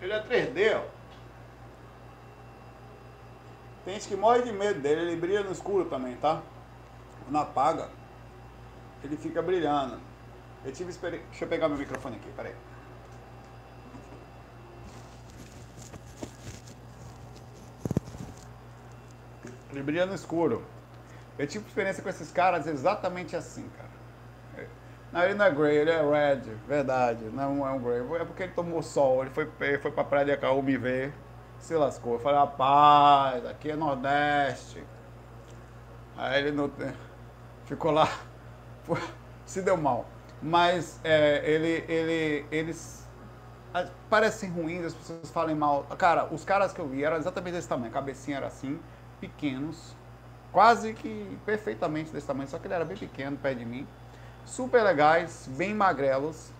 [0.03, 0.85] Ele é 3D, ó.
[3.87, 6.43] Tem gente que morre de medo dele, ele brilha no escuro também, tá?
[7.25, 7.89] Quando apaga,
[9.03, 9.99] ele fica brilhando.
[10.62, 11.27] Eu tive experiência.
[11.31, 12.55] Deixa eu pegar meu microfone aqui, peraí.
[19.75, 20.64] Ele brilha no escuro.
[21.39, 23.95] Eu tive experiência com esses caras exatamente assim, cara.
[25.14, 27.25] Não, ele não é Grey, ele é Red, verdade.
[27.27, 28.01] Não é um Grey.
[28.20, 31.12] É porque ele tomou sol, ele foi, ele foi pra praia de Acaú me ver,
[31.61, 32.14] se lascou.
[32.14, 34.83] Eu falei, rapaz, aqui é Nordeste.
[36.16, 36.68] Aí ele não,
[37.64, 38.09] ficou lá,
[39.47, 40.05] se deu mal.
[40.43, 43.09] Mas é, ele, ele, eles
[44.11, 45.85] parecem ruins, as pessoas falam mal.
[45.97, 48.81] Cara, os caras que eu vi eram exatamente desse tamanho, a cabecinha era assim,
[49.29, 49.95] pequenos,
[50.53, 53.87] quase que perfeitamente desse tamanho, só que ele era bem pequeno, perto de mim.
[54.45, 56.51] Super legais, bem magrelos,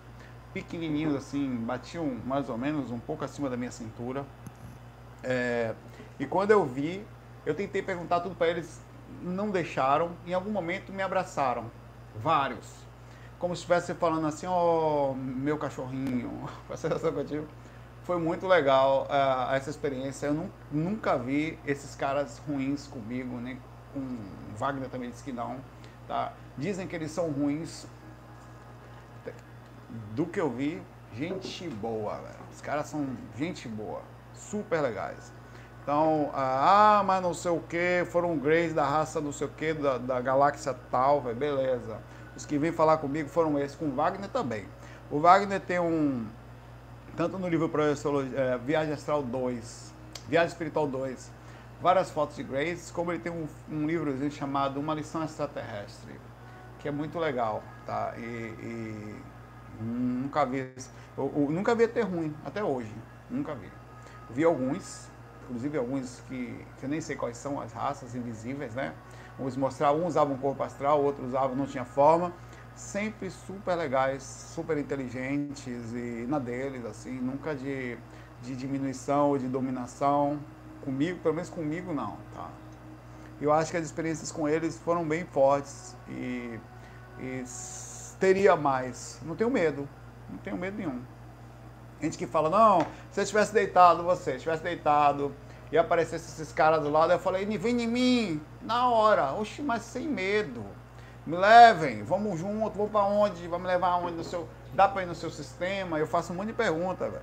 [0.55, 4.25] pequenininhos assim, batiam mais ou menos um pouco acima da minha cintura.
[5.23, 5.75] É,
[6.19, 7.05] e quando eu vi,
[7.45, 8.81] eu tentei perguntar tudo para eles,
[9.23, 10.13] não deixaram.
[10.27, 11.71] Em algum momento me abraçaram,
[12.17, 12.67] vários,
[13.39, 17.47] como se estivesse falando assim, ó, oh, meu cachorrinho, a sensação que eu tive.
[18.05, 20.27] Foi muito legal uh, essa experiência.
[20.27, 23.59] Eu nunca vi esses caras ruins comigo, nem
[23.95, 24.01] com
[24.59, 25.57] Wagner também disse que não.
[26.07, 26.33] Tá?
[26.57, 27.87] Dizem que eles são ruins.
[30.15, 30.83] Do que eu vi,
[31.15, 32.45] gente boa, velho.
[32.53, 33.07] Os caras são
[33.39, 34.03] gente boa,
[34.35, 35.33] super legais.
[35.83, 39.73] Então, ah, mas não sei o que, foram Greys da raça não sei o que,
[39.73, 41.99] da, da galáxia tal, velho, beleza.
[42.37, 44.67] Os que vêm falar comigo foram esses, com Wagner também.
[45.11, 46.27] O Wagner tem um,
[47.17, 47.71] tanto no livro
[48.35, 49.95] é, Viagem Astral 2,
[50.29, 51.31] Viagem Espiritual 2,
[51.81, 56.13] várias fotos de Grace, como ele tem um, um livrozinho chamado Uma Lição Extraterrestre,
[56.81, 58.15] que é muito legal, tá?
[58.17, 59.17] E, e
[59.81, 60.69] nunca vi,
[61.17, 62.93] eu, eu, nunca vi ter ruim, até hoje,
[63.31, 63.71] nunca vi.
[64.31, 65.09] Vi alguns,
[65.45, 68.93] inclusive alguns que, que eu nem sei quais são as raças invisíveis, né?
[69.39, 72.33] Uns mostravam, um usava um corpo astral, outro usava, não tinha forma.
[72.75, 77.97] Sempre super legais, super inteligentes e na deles, assim, nunca de,
[78.43, 80.41] de diminuição ou de dominação.
[80.83, 82.51] Comigo, pelo menos comigo não, tá?
[83.41, 86.59] Eu acho que as experiências com eles foram bem fortes e,
[87.21, 87.45] e
[88.19, 89.21] teria mais.
[89.23, 89.89] Não tenho medo,
[90.29, 91.01] não tenho medo nenhum.
[92.01, 95.33] Gente que fala, não, se eu tivesse deitado, você tivesse deitado
[95.71, 99.33] e aparecesse esses caras do lado, eu falei, vem em mim, na hora.
[99.33, 100.65] Oxi, mas sem medo.
[101.27, 103.49] Me levem, vamos junto, vou para onde?
[103.49, 104.17] Vai me levar aonde?
[104.17, 105.99] No seu, dá para ir no seu sistema?
[105.99, 107.23] Eu faço um monte de pergunta, velho.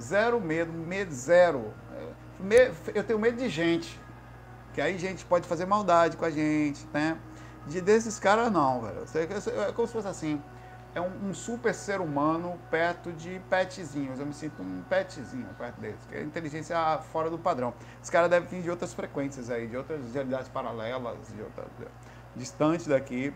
[0.00, 1.72] Zero medo, medo zero.
[2.94, 4.00] Eu tenho medo de gente.
[4.74, 7.16] Que aí gente pode fazer maldade com a gente, né?
[7.66, 9.04] De desses caras não, velho.
[9.68, 10.42] É como se fosse assim
[10.96, 14.18] é um, um, super ser humano perto de petzinhos.
[14.18, 16.74] Eu me sinto um petzinho perto deles, que é inteligência
[17.12, 17.74] fora do padrão.
[18.02, 21.66] Esse cara deve vir de outras frequências aí, de outras realidades paralelas, de outra,
[22.36, 23.32] distante daqui,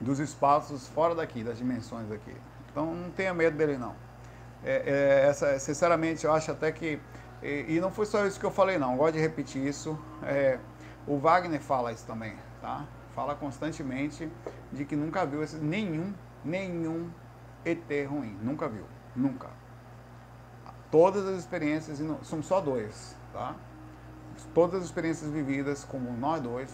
[0.00, 2.36] dos espaços fora daqui, das dimensões daqui.
[2.70, 3.94] Então não tenha medo dele não.
[4.64, 4.82] É,
[5.24, 7.00] é, essa, sinceramente, eu acho até que
[7.42, 8.92] e, e, não foi só isso que eu falei não.
[8.92, 9.98] Eu gosto de repetir isso.
[10.24, 10.58] É,
[11.06, 12.84] o Wagner fala isso também, tá?
[13.14, 14.28] Fala constantemente
[14.72, 16.12] de que nunca viu esse, nenhum
[16.44, 17.10] nenhum
[17.64, 18.36] ET ruim.
[18.42, 18.84] Nunca viu.
[19.14, 19.48] Nunca.
[20.90, 23.54] Todas as experiências, somos só dois, tá?
[24.54, 26.72] Todas as experiências vividas como nós dois.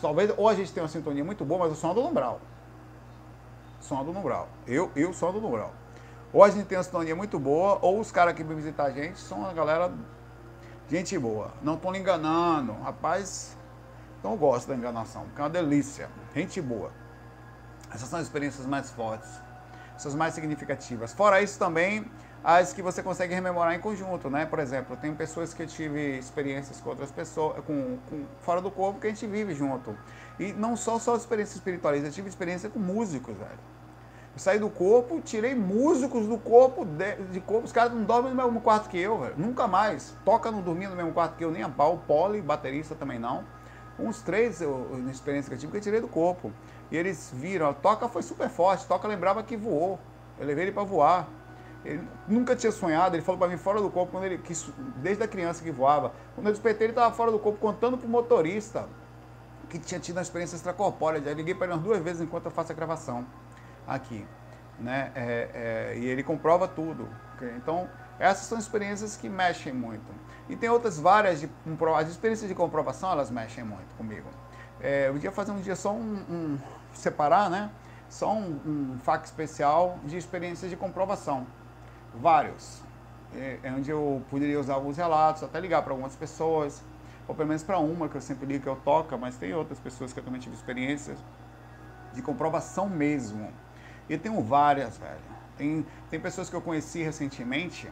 [0.00, 2.40] Talvez ou a gente tenha uma sintonia muito boa, mas o som é do Numbral.
[3.80, 4.48] Som do Numbral.
[4.66, 5.72] Eu, eu sou do Numbral.
[6.32, 8.90] Ou a gente tem uma sintonia muito boa, ou os caras que vêm visitar a
[8.90, 9.92] gente são uma galera
[10.88, 11.52] gente boa.
[11.62, 12.72] Não estão lhe enganando.
[12.82, 13.56] Rapaz,
[14.24, 16.08] eu gosto da enganação, porque é uma delícia.
[16.34, 16.90] Gente boa.
[17.92, 19.28] Essas são as experiências mais fortes,
[19.94, 21.12] essas mais significativas.
[21.12, 22.10] Fora isso também,
[22.44, 24.46] as que você consegue rememorar em conjunto, né?
[24.46, 28.70] Por exemplo, tem pessoas que eu tive experiências com outras pessoas, com, com, fora do
[28.70, 29.96] corpo, que a gente vive junto.
[30.38, 33.72] E não só só experiências espirituais, eu tive experiência com músicos, velho.
[34.34, 38.34] Eu saí do corpo, tirei músicos do corpo, de, de corpo, os caras não dormem
[38.34, 39.34] no mesmo quarto que eu, velho.
[39.36, 40.14] Nunca mais.
[40.24, 43.44] Toca não dormia no mesmo quarto que eu, nem a pau, pole, baterista também não
[43.98, 46.52] uns três eu, na experiência que eu tive que eu tirei do corpo.
[46.90, 49.98] E eles viram, a toca foi super forte, toca lembrava que voou.
[50.38, 51.28] Eu levei ele para voar.
[51.84, 54.54] Ele nunca tinha sonhado, ele falou para mim fora do corpo, quando ele, que,
[54.96, 56.12] desde a criança que voava.
[56.34, 58.88] Quando eu despertei, ele estava fora do corpo contando para o motorista
[59.68, 61.20] que tinha tido uma experiência extracopórea.
[61.20, 63.26] Já liguei para ele umas duas vezes enquanto eu faço a gravação
[63.86, 64.24] aqui.
[64.78, 65.10] Né?
[65.14, 65.50] É,
[65.94, 67.08] é, e ele comprova tudo.
[67.56, 70.04] Então, essas são experiências que mexem muito.
[70.48, 71.48] E tem outras várias, de,
[71.96, 74.28] as experiências de comprovação, elas mexem muito comigo.
[74.80, 76.58] É, eu ia fazer um dia só um, um
[76.92, 77.70] separar, né?
[78.08, 78.60] Só um,
[78.94, 81.46] um FAQ especial de experiências de comprovação.
[82.14, 82.80] Vários.
[83.34, 86.82] É, é onde eu poderia usar alguns relatos, até ligar para algumas pessoas,
[87.26, 89.78] ou pelo menos para uma que eu sempre ligo que eu toca, mas tem outras
[89.78, 91.18] pessoas que eu também tive experiências
[92.12, 93.50] de comprovação mesmo.
[94.08, 95.20] E tenho várias, velho.
[95.56, 97.88] Tem, tem pessoas que eu conheci recentemente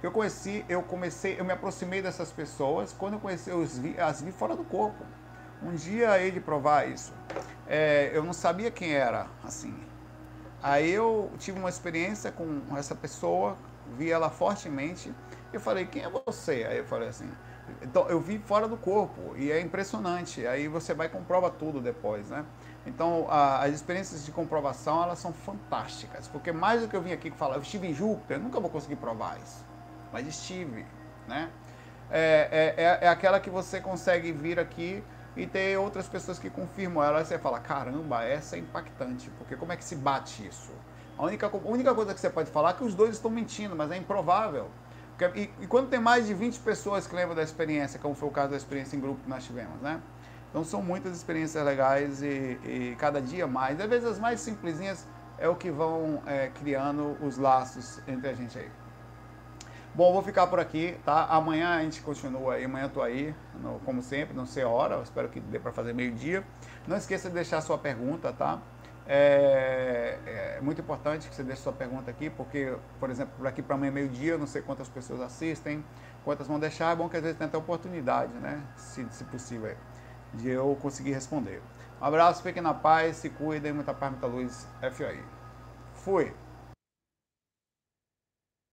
[0.00, 3.98] eu conheci, eu comecei, eu me aproximei dessas pessoas quando eu conheci, eu as vi,
[3.98, 5.04] as vi fora do corpo.
[5.60, 7.12] Um dia de provar isso.
[7.66, 9.74] É, eu não sabia quem era, assim.
[10.62, 13.56] Aí eu tive uma experiência com essa pessoa,
[13.96, 15.12] vi ela fortemente.
[15.52, 16.66] Eu falei, quem é você?
[16.68, 17.30] Aí eu falei assim,
[17.82, 20.46] então, eu vi fora do corpo e é impressionante.
[20.46, 22.44] Aí você vai e comprova tudo depois, né?
[22.86, 26.26] Então, a, as experiências de comprovação, elas são fantásticas.
[26.28, 28.70] Porque mais do que eu vim aqui falar, eu estive em Júpiter, eu nunca vou
[28.70, 29.64] conseguir provar isso.
[30.12, 30.86] Mas estive,
[31.26, 31.50] né?
[32.10, 35.04] É, é, é, é aquela que você consegue vir aqui
[35.38, 37.22] e ter outras pessoas que confirmam ela.
[37.22, 39.30] E você fala, caramba, essa é impactante.
[39.38, 40.72] Porque como é que se bate isso?
[41.16, 43.74] A única, a única coisa que você pode falar é que os dois estão mentindo,
[43.74, 44.68] mas é improvável.
[45.34, 48.32] E, e, quando tem mais de 20 pessoas que lembram da experiência, como foi o
[48.32, 50.00] caso da experiência em grupo que nós tivemos, né?
[50.50, 52.26] Então são muitas experiências legais e,
[52.64, 53.80] e cada dia mais.
[53.80, 58.34] Às vezes as mais simplesinhas é o que vão é, criando os laços entre a
[58.34, 58.70] gente aí.
[59.98, 61.24] Bom, vou ficar por aqui, tá?
[61.24, 64.68] Amanhã a gente continua aí, amanhã eu tô aí, no, como sempre, não sei a
[64.68, 66.44] hora, espero que dê para fazer meio-dia.
[66.86, 68.62] Não esqueça de deixar sua pergunta, tá?
[69.04, 73.60] É, é, muito importante que você deixe sua pergunta aqui, porque, por exemplo, por aqui
[73.60, 75.84] para amanhã, meio-dia, não sei quantas pessoas assistem,
[76.24, 78.62] quantas vão deixar, é bom que às vezes tenha até oportunidade, né?
[78.76, 79.74] Se, se possível,
[80.32, 81.60] de eu conseguir responder.
[82.00, 85.20] Um abraço, fiquem na paz, se cuidem, muita paz, muita luz, FOI.
[85.92, 86.32] Fui!